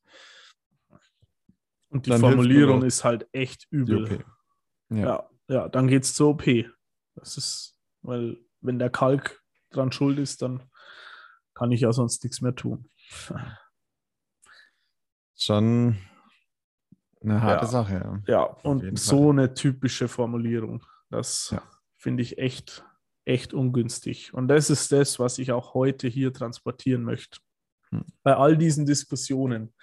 Und 1.90 2.06
die 2.06 2.12
Dann 2.12 2.22
Formulierung 2.22 2.84
ist 2.84 3.04
halt 3.04 3.28
echt 3.34 3.68
übel. 3.70 4.24
Ja, 4.90 4.98
ja, 4.98 5.30
ja 5.48 5.70
dann 5.70 5.88
geht 5.88 6.04
es 6.04 6.16
zur 6.16 6.30
OP. 6.30 6.46
Das 7.16 7.38
ist, 7.38 7.78
weil 8.02 8.38
wenn 8.62 8.80
der 8.80 8.90
Kalk 8.90 9.44
dran 9.72 9.92
schuld 9.92 10.18
ist, 10.20 10.42
dann 10.42 10.64
kann 11.54 11.72
ich 11.72 11.82
ja 11.82 11.92
sonst 11.92 12.24
nichts 12.24 12.42
mehr 12.42 12.56
tun. 12.56 12.90
Schon 15.36 15.98
eine 17.22 17.42
harte 17.42 17.66
ja, 17.66 17.72
Sache. 17.72 18.22
Ja, 18.28 18.34
ja 18.34 18.44
und 18.44 18.98
so 18.98 19.30
eine 19.30 19.54
typische 19.54 20.08
Formulierung. 20.08 20.84
Das 21.10 21.52
ja. 21.52 21.62
finde 21.98 22.24
ich 22.24 22.38
echt, 22.38 22.84
echt 23.26 23.54
ungünstig. 23.54 24.34
Und 24.34 24.48
das 24.48 24.70
ist 24.70 24.92
das, 24.92 25.20
was 25.20 25.38
ich 25.38 25.52
auch 25.52 25.74
heute 25.74 26.08
hier 26.08 26.34
transportieren 26.34 27.04
möchte. 27.04 27.40
Hm. 27.90 28.06
Bei 28.24 28.36
all 28.36 28.58
diesen 28.58 28.86
Diskussionen. 28.86 29.74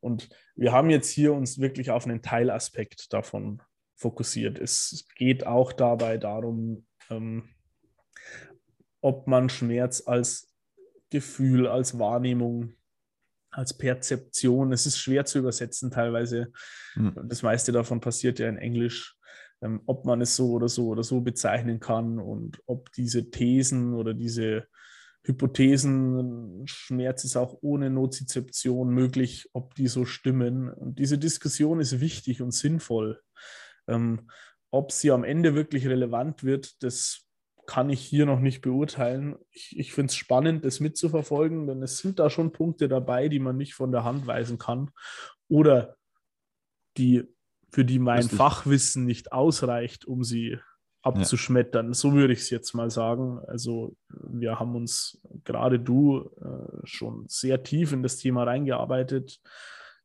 Und 0.00 0.28
wir 0.54 0.72
haben 0.72 0.90
jetzt 0.90 1.10
hier 1.10 1.32
uns 1.32 1.58
wirklich 1.58 1.90
auf 1.90 2.06
einen 2.06 2.22
Teilaspekt 2.22 3.12
davon 3.12 3.62
fokussiert. 3.96 4.58
Es 4.58 5.06
geht 5.16 5.46
auch 5.46 5.72
dabei 5.72 6.18
darum, 6.18 6.86
ähm, 7.10 7.48
ob 9.00 9.26
man 9.26 9.48
Schmerz 9.48 10.02
als 10.06 10.52
Gefühl, 11.10 11.66
als 11.66 11.98
Wahrnehmung, 11.98 12.74
als 13.50 13.76
Perzeption, 13.76 14.72
es 14.72 14.86
ist 14.86 14.98
schwer 14.98 15.24
zu 15.24 15.38
übersetzen 15.38 15.90
teilweise. 15.90 16.52
Mhm. 16.96 17.14
Das 17.28 17.42
meiste 17.42 17.70
davon 17.70 18.00
passiert 18.00 18.38
ja 18.38 18.48
in 18.48 18.58
Englisch. 18.58 19.16
Ähm, 19.64 19.80
ob 19.86 20.04
man 20.04 20.20
es 20.20 20.36
so 20.36 20.52
oder 20.52 20.68
so 20.68 20.88
oder 20.88 21.02
so 21.02 21.22
bezeichnen 21.22 21.80
kann 21.80 22.18
und 22.18 22.62
ob 22.66 22.92
diese 22.92 23.30
Thesen 23.30 23.94
oder 23.94 24.12
diese 24.12 24.66
Hypothesen, 25.22 26.66
Schmerz 26.66 27.24
ist 27.24 27.36
auch 27.36 27.56
ohne 27.62 27.88
Nozizeption 27.88 28.90
möglich, 28.90 29.48
ob 29.54 29.74
die 29.74 29.86
so 29.86 30.04
stimmen. 30.04 30.68
Und 30.68 30.98
diese 30.98 31.16
Diskussion 31.16 31.80
ist 31.80 32.00
wichtig 32.00 32.42
und 32.42 32.50
sinnvoll. 32.50 33.22
Ähm, 33.88 34.28
ob 34.70 34.92
sie 34.92 35.10
am 35.10 35.24
Ende 35.24 35.54
wirklich 35.54 35.86
relevant 35.86 36.44
wird, 36.44 36.82
das 36.82 37.22
kann 37.66 37.88
ich 37.88 38.00
hier 38.00 38.26
noch 38.26 38.40
nicht 38.40 38.60
beurteilen. 38.60 39.36
Ich, 39.50 39.78
ich 39.78 39.94
finde 39.94 40.10
es 40.10 40.16
spannend, 40.16 40.62
das 40.66 40.80
mitzuverfolgen, 40.80 41.66
denn 41.66 41.82
es 41.82 41.98
sind 41.98 42.18
da 42.18 42.28
schon 42.28 42.52
Punkte 42.52 42.88
dabei, 42.88 43.30
die 43.30 43.38
man 43.38 43.56
nicht 43.56 43.72
von 43.72 43.92
der 43.92 44.04
Hand 44.04 44.26
weisen 44.26 44.58
kann 44.58 44.90
oder 45.48 45.96
die, 46.98 47.33
für 47.74 47.84
die 47.84 47.98
mein 47.98 48.18
Richtig. 48.18 48.38
Fachwissen 48.38 49.04
nicht 49.04 49.32
ausreicht, 49.32 50.04
um 50.04 50.22
sie 50.22 50.60
abzuschmettern. 51.02 51.88
Ja. 51.88 51.94
So 51.94 52.12
würde 52.12 52.32
ich 52.32 52.38
es 52.38 52.50
jetzt 52.50 52.72
mal 52.72 52.88
sagen. 52.88 53.40
Also 53.48 53.96
wir 54.08 54.60
haben 54.60 54.76
uns, 54.76 55.20
gerade 55.42 55.80
du, 55.80 56.30
äh, 56.40 56.86
schon 56.86 57.24
sehr 57.26 57.64
tief 57.64 57.92
in 57.92 58.04
das 58.04 58.16
Thema 58.16 58.44
reingearbeitet, 58.44 59.40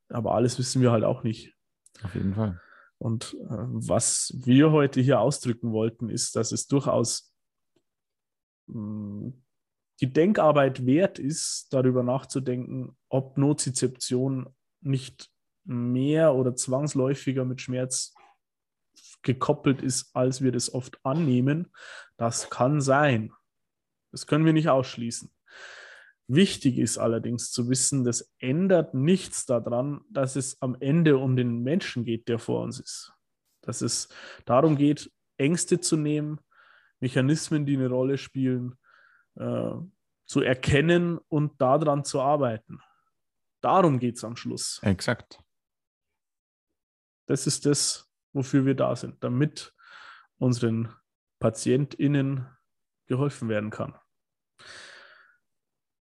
aber 0.08 0.34
alles 0.34 0.58
wissen 0.58 0.82
wir 0.82 0.90
halt 0.90 1.04
auch 1.04 1.22
nicht. 1.22 1.54
Auf 2.02 2.12
jeden 2.16 2.34
Fall. 2.34 2.60
Und 2.98 3.34
äh, 3.34 3.46
was 3.48 4.34
wir 4.34 4.72
heute 4.72 5.00
hier 5.00 5.20
ausdrücken 5.20 5.70
wollten, 5.70 6.10
ist, 6.10 6.34
dass 6.34 6.50
es 6.50 6.66
durchaus 6.66 7.32
mh, 8.66 8.74
hm, 8.74 9.42
die 10.00 10.12
Denkarbeit 10.12 10.86
wert 10.86 11.20
ist, 11.20 11.68
darüber 11.70 12.02
nachzudenken, 12.02 12.96
ob 13.08 13.38
Nozizeption 13.38 14.48
nicht 14.80 15.30
mehr 15.64 16.34
oder 16.34 16.54
zwangsläufiger 16.54 17.44
mit 17.44 17.60
Schmerz 17.60 18.14
gekoppelt 19.22 19.82
ist, 19.82 20.14
als 20.14 20.42
wir 20.42 20.52
das 20.52 20.72
oft 20.72 20.98
annehmen. 21.04 21.72
Das 22.16 22.50
kann 22.50 22.80
sein. 22.80 23.32
Das 24.12 24.26
können 24.26 24.44
wir 24.44 24.52
nicht 24.52 24.68
ausschließen. 24.68 25.30
Wichtig 26.26 26.78
ist 26.78 26.96
allerdings 26.96 27.50
zu 27.50 27.68
wissen, 27.68 28.04
das 28.04 28.32
ändert 28.38 28.94
nichts 28.94 29.46
daran, 29.46 30.02
dass 30.10 30.36
es 30.36 30.62
am 30.62 30.76
Ende 30.78 31.18
um 31.18 31.36
den 31.36 31.62
Menschen 31.62 32.04
geht, 32.04 32.28
der 32.28 32.38
vor 32.38 32.62
uns 32.62 32.78
ist. 32.78 33.12
Dass 33.62 33.82
es 33.82 34.08
darum 34.44 34.76
geht, 34.76 35.10
Ängste 35.38 35.80
zu 35.80 35.96
nehmen, 35.96 36.40
Mechanismen, 37.00 37.66
die 37.66 37.76
eine 37.76 37.88
Rolle 37.88 38.16
spielen, 38.16 38.76
äh, 39.34 39.72
zu 40.24 40.40
erkennen 40.40 41.18
und 41.28 41.60
daran 41.60 42.04
zu 42.04 42.20
arbeiten. 42.20 42.80
Darum 43.60 43.98
geht 43.98 44.16
es 44.16 44.24
am 44.24 44.36
Schluss. 44.36 44.78
Exakt. 44.84 45.42
Das 47.30 47.46
ist 47.46 47.64
das, 47.64 48.10
wofür 48.32 48.66
wir 48.66 48.74
da 48.74 48.96
sind, 48.96 49.22
damit 49.22 49.72
unseren 50.38 50.92
PatientInnen 51.38 52.44
geholfen 53.06 53.48
werden 53.48 53.70
kann. 53.70 53.96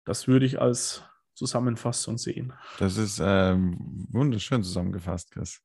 Das 0.07 0.29
würde 0.29 0.47
ich 0.47 0.59
als 0.59 1.03
Zusammenfassung 1.35 2.17
sehen. 2.17 2.55
Das 2.79 2.97
ist 2.97 3.21
ähm, 3.23 4.07
wunderschön 4.11 4.63
zusammengefasst, 4.63 5.31
Chris. 5.31 5.61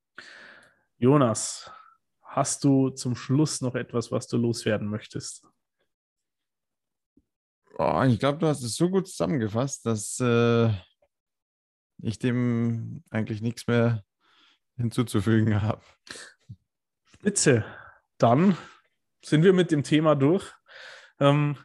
Jonas, 0.97 1.71
hast 2.21 2.65
du 2.65 2.89
zum 2.89 3.15
Schluss 3.15 3.61
noch 3.61 3.75
etwas, 3.75 4.11
was 4.11 4.27
du 4.27 4.35
loswerden 4.35 4.89
möchtest? 4.89 5.47
Oh, 7.77 8.03
ich 8.05 8.19
glaube, 8.19 8.39
du 8.39 8.47
hast 8.47 8.61
es 8.61 8.75
so 8.75 8.89
gut 8.89 9.07
zusammengefasst, 9.07 9.85
dass 9.85 10.19
äh, 10.19 10.69
ich 11.99 12.19
dem 12.19 13.05
eigentlich 13.09 13.41
nichts 13.41 13.67
mehr 13.67 14.03
hinzuzufügen 14.77 15.61
habe. 15.61 15.81
Spitze. 17.05 17.65
Dann 18.17 18.57
sind 19.23 19.43
wir 19.43 19.53
mit 19.53 19.71
dem 19.71 19.83
Thema 19.83 20.15
durch. 20.15 20.53
Ähm, 21.19 21.57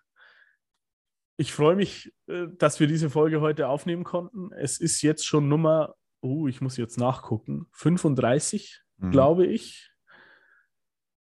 ich 1.37 1.53
freue 1.53 1.77
mich, 1.77 2.15
äh, 2.27 2.47
dass 2.59 2.81
wir 2.81 2.87
diese 2.87 3.11
Folge 3.11 3.41
heute 3.41 3.69
aufnehmen 3.69 4.05
konnten. 4.05 4.53
Es 4.53 4.79
ist 4.79 5.03
jetzt 5.03 5.27
schon 5.27 5.49
Nummer, 5.49 5.95
oh, 6.21 6.49
ich 6.49 6.61
muss 6.61 6.77
jetzt 6.77 6.99
nachgucken, 6.99 7.67
35, 7.73 8.83
mhm. 8.99 9.11
glaube 9.11 9.47
ich. 9.47 9.91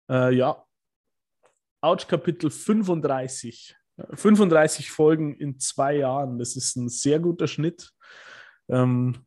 Äh, 0.10 0.34
ja, 0.36 0.66
Ouch 1.82 2.08
Kapitel 2.08 2.52
35. 2.52 3.76
35 4.14 4.92
Folgen 4.92 5.36
in 5.36 5.60
zwei 5.60 5.96
Jahren. 5.96 6.38
Das 6.38 6.56
ist 6.56 6.76
ein 6.76 6.90
sehr 6.90 7.20
guter 7.20 7.48
Schnitt. 7.48 7.92
Ähm, 8.70 9.26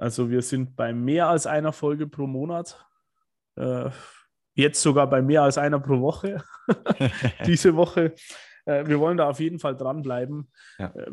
also 0.00 0.30
wir 0.30 0.40
sind 0.40 0.76
bei 0.76 0.94
mehr 0.94 1.28
als 1.28 1.46
einer 1.46 1.72
Folge 1.72 2.06
pro 2.06 2.26
Monat. 2.26 2.82
Äh, 3.56 3.90
jetzt 4.54 4.80
sogar 4.80 5.08
bei 5.08 5.20
mehr 5.20 5.42
als 5.42 5.58
einer 5.58 5.78
pro 5.78 6.00
Woche. 6.00 6.42
Diese 7.46 7.76
Woche. 7.76 8.14
Äh, 8.64 8.86
wir 8.86 8.98
wollen 8.98 9.18
da 9.18 9.28
auf 9.28 9.40
jeden 9.40 9.58
Fall 9.58 9.76
dranbleiben. 9.76 10.50
Ja. 10.78 10.86
Äh, 10.94 11.10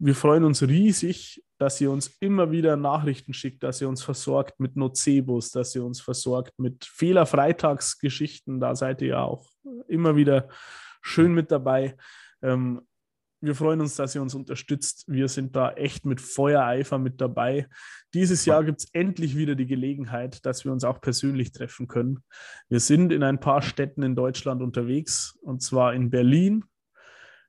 wir 0.00 0.14
freuen 0.14 0.44
uns 0.44 0.62
riesig, 0.62 1.44
dass 1.58 1.80
ihr 1.80 1.90
uns 1.90 2.16
immer 2.20 2.52
wieder 2.52 2.76
Nachrichten 2.76 3.34
schickt, 3.34 3.64
dass 3.64 3.80
ihr 3.80 3.88
uns 3.88 4.04
versorgt 4.04 4.60
mit 4.60 4.76
Nocebos, 4.76 5.50
dass 5.50 5.74
ihr 5.74 5.84
uns 5.84 6.00
versorgt 6.00 6.56
mit 6.60 6.84
Fehlerfreitagsgeschichten. 6.84 8.60
Da 8.60 8.76
seid 8.76 9.02
ihr 9.02 9.08
ja 9.08 9.22
auch 9.24 9.50
immer 9.88 10.14
wieder 10.14 10.48
schön 11.02 11.34
mit 11.34 11.50
dabei. 11.50 11.96
Ähm, 12.42 12.86
wir 13.40 13.54
freuen 13.54 13.80
uns, 13.80 13.94
dass 13.96 14.14
ihr 14.14 14.22
uns 14.22 14.34
unterstützt. 14.34 15.04
Wir 15.06 15.28
sind 15.28 15.54
da 15.54 15.72
echt 15.72 16.04
mit 16.04 16.20
Feuereifer 16.20 16.98
mit 16.98 17.20
dabei. 17.20 17.68
Dieses 18.14 18.44
Jahr 18.44 18.64
gibt 18.64 18.80
es 18.80 18.88
endlich 18.92 19.36
wieder 19.36 19.54
die 19.54 19.66
Gelegenheit, 19.66 20.44
dass 20.44 20.64
wir 20.64 20.72
uns 20.72 20.84
auch 20.84 21.00
persönlich 21.00 21.52
treffen 21.52 21.86
können. 21.86 22.24
Wir 22.68 22.80
sind 22.80 23.12
in 23.12 23.22
ein 23.22 23.38
paar 23.38 23.62
Städten 23.62 24.02
in 24.02 24.16
Deutschland 24.16 24.62
unterwegs, 24.62 25.38
und 25.42 25.62
zwar 25.62 25.94
in 25.94 26.10
Berlin. 26.10 26.64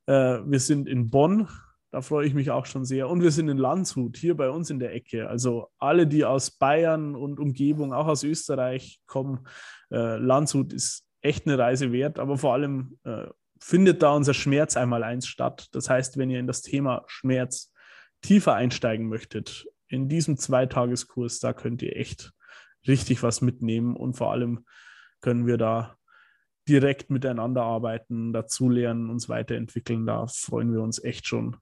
Äh, 0.05 0.39
wir 0.45 0.59
sind 0.59 0.87
in 0.87 1.09
Bonn. 1.09 1.47
Da 1.91 2.01
freue 2.01 2.27
ich 2.27 2.35
mich 2.35 2.51
auch 2.51 2.67
schon 2.67 2.85
sehr. 2.85 3.09
Und 3.09 3.23
wir 3.23 3.31
sind 3.31 3.49
in 3.49 3.57
Landshut, 3.57 4.15
hier 4.15 4.37
bei 4.37 4.51
uns 4.51 4.69
in 4.69 4.77
der 4.77 4.93
Ecke. 4.93 5.27
Also 5.27 5.69
alle, 5.79 6.05
die 6.05 6.23
aus 6.23 6.51
Bayern 6.51 7.15
und 7.15 7.39
Umgebung, 7.39 7.93
auch 7.93 8.05
aus 8.05 8.23
Österreich 8.23 9.01
kommen, 9.07 9.47
äh, 9.91 10.17
Landshut 10.17 10.71
ist 10.71 11.07
echt 11.21 11.47
eine 11.47 11.57
Reise 11.57 11.91
wert, 11.91 12.19
aber 12.19 12.37
vor 12.37 12.53
allem 12.53 12.99
äh, 13.03 13.25
findet 13.59 14.01
da 14.01 14.13
unser 14.13 14.33
Schmerz 14.33 14.77
einmal 14.77 15.03
eins 15.03 15.27
statt. 15.27 15.67
Das 15.71 15.89
heißt, 15.89 16.17
wenn 16.17 16.29
ihr 16.29 16.39
in 16.39 16.47
das 16.47 16.61
Thema 16.61 17.03
Schmerz 17.07 17.73
tiefer 18.21 18.55
einsteigen 18.55 19.07
möchtet, 19.07 19.67
in 19.87 20.07
diesem 20.07 20.37
Zweitageskurs, 20.37 21.39
da 21.39 21.53
könnt 21.53 21.81
ihr 21.81 21.95
echt 21.95 22.33
richtig 22.87 23.23
was 23.23 23.41
mitnehmen 23.41 23.95
und 23.95 24.13
vor 24.13 24.31
allem 24.31 24.65
können 25.21 25.45
wir 25.45 25.57
da 25.57 25.97
direkt 26.67 27.09
miteinander 27.09 27.63
arbeiten, 27.63 28.31
dazulernen, 28.31 29.09
uns 29.09 29.27
weiterentwickeln. 29.27 30.05
Da 30.05 30.27
freuen 30.27 30.71
wir 30.71 30.81
uns 30.81 31.03
echt 31.03 31.27
schon 31.27 31.57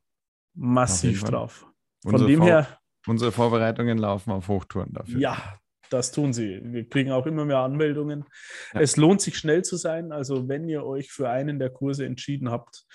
massiv 0.53 1.23
drauf. 1.23 1.65
Von 2.03 2.13
unsere 2.13 2.29
dem 2.29 2.41
her. 2.43 2.79
Unsere 3.07 3.31
Vorbereitungen 3.31 3.97
laufen 3.97 4.31
auf 4.31 4.49
Hochtouren 4.49 4.91
dafür. 4.91 5.19
Ja, 5.19 5.57
das 5.89 6.11
tun 6.11 6.33
sie. 6.33 6.59
Wir 6.63 6.87
kriegen 6.87 7.11
auch 7.11 7.25
immer 7.25 7.45
mehr 7.45 7.59
Anmeldungen. 7.59 8.25
Ja. 8.73 8.81
Es 8.81 8.97
lohnt 8.97 9.21
sich 9.21 9.37
schnell 9.37 9.63
zu 9.63 9.75
sein. 9.77 10.11
Also 10.11 10.47
wenn 10.47 10.67
ihr 10.67 10.85
euch 10.85 11.11
für 11.11 11.29
einen 11.29 11.59
der 11.59 11.69
Kurse 11.69 12.05
entschieden 12.05 12.51
habt, 12.51 12.85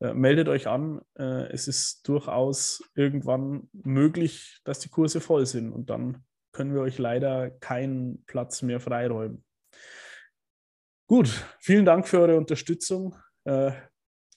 äh, 0.00 0.14
meldet 0.14 0.48
euch 0.48 0.66
an. 0.66 1.00
Äh, 1.18 1.52
es 1.52 1.68
ist 1.68 2.08
durchaus 2.08 2.82
irgendwann 2.94 3.68
möglich, 3.72 4.60
dass 4.64 4.80
die 4.80 4.88
Kurse 4.88 5.20
voll 5.20 5.46
sind 5.46 5.72
und 5.72 5.90
dann 5.90 6.24
können 6.52 6.74
wir 6.74 6.82
euch 6.82 6.98
leider 6.98 7.50
keinen 7.50 8.24
Platz 8.26 8.62
mehr 8.62 8.80
freiräumen. 8.80 9.44
Gut, 11.06 11.44
vielen 11.60 11.84
Dank 11.84 12.08
für 12.08 12.20
eure 12.20 12.36
Unterstützung. 12.36 13.16
Äh, 13.44 13.72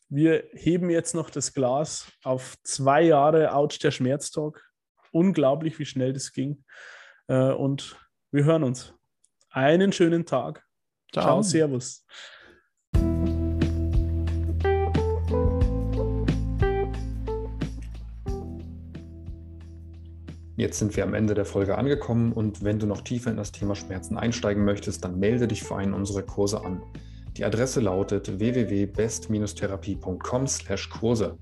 wir 0.09 0.43
heben 0.53 0.89
jetzt 0.89 1.15
noch 1.15 1.29
das 1.29 1.53
Glas 1.53 2.11
auf 2.23 2.55
zwei 2.63 3.01
Jahre 3.01 3.53
Ouch 3.53 3.79
der 3.79 3.91
Schmerztalk. 3.91 4.63
Unglaublich, 5.11 5.79
wie 5.79 5.85
schnell 5.85 6.13
das 6.13 6.31
ging. 6.31 6.63
Äh, 7.27 7.51
und 7.51 7.97
wir 8.35 8.43
hören 8.43 8.63
uns. 8.63 8.93
Einen 9.49 9.93
schönen 9.93 10.25
Tag. 10.25 10.65
Ciao, 11.13 11.23
Ciao 11.23 11.41
Servus. 11.41 12.03
Jetzt 20.57 20.79
sind 20.79 20.95
wir 20.95 21.03
am 21.03 21.13
Ende 21.13 21.33
der 21.33 21.43
Folge 21.45 21.77
angekommen 21.77 22.31
und 22.33 22.63
wenn 22.63 22.79
du 22.79 22.87
noch 22.87 23.01
tiefer 23.01 23.29
in 23.31 23.37
das 23.37 23.53
Thema 23.53 23.75
Schmerzen 23.75 24.17
einsteigen 24.17 24.65
möchtest, 24.65 25.05
dann 25.05 25.19
melde 25.19 25.47
dich 25.47 25.63
für 25.63 25.77
einen 25.77 25.93
unserer 25.93 26.23
Kurse 26.23 26.63
an. 26.63 26.81
Die 27.37 27.45
Adresse 27.45 27.79
lautet 27.81 28.39
www.best-therapie.com/Kurse. 28.39 31.37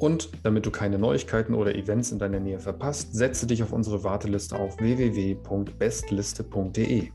Und 0.00 0.30
damit 0.42 0.64
du 0.64 0.70
keine 0.70 0.98
Neuigkeiten 0.98 1.52
oder 1.54 1.76
Events 1.76 2.10
in 2.10 2.18
deiner 2.18 2.40
Nähe 2.40 2.58
verpasst, 2.58 3.14
setze 3.14 3.46
dich 3.46 3.62
auf 3.62 3.72
unsere 3.72 4.02
Warteliste 4.02 4.56
auf 4.56 4.80
www.bestliste.de. 4.80 7.10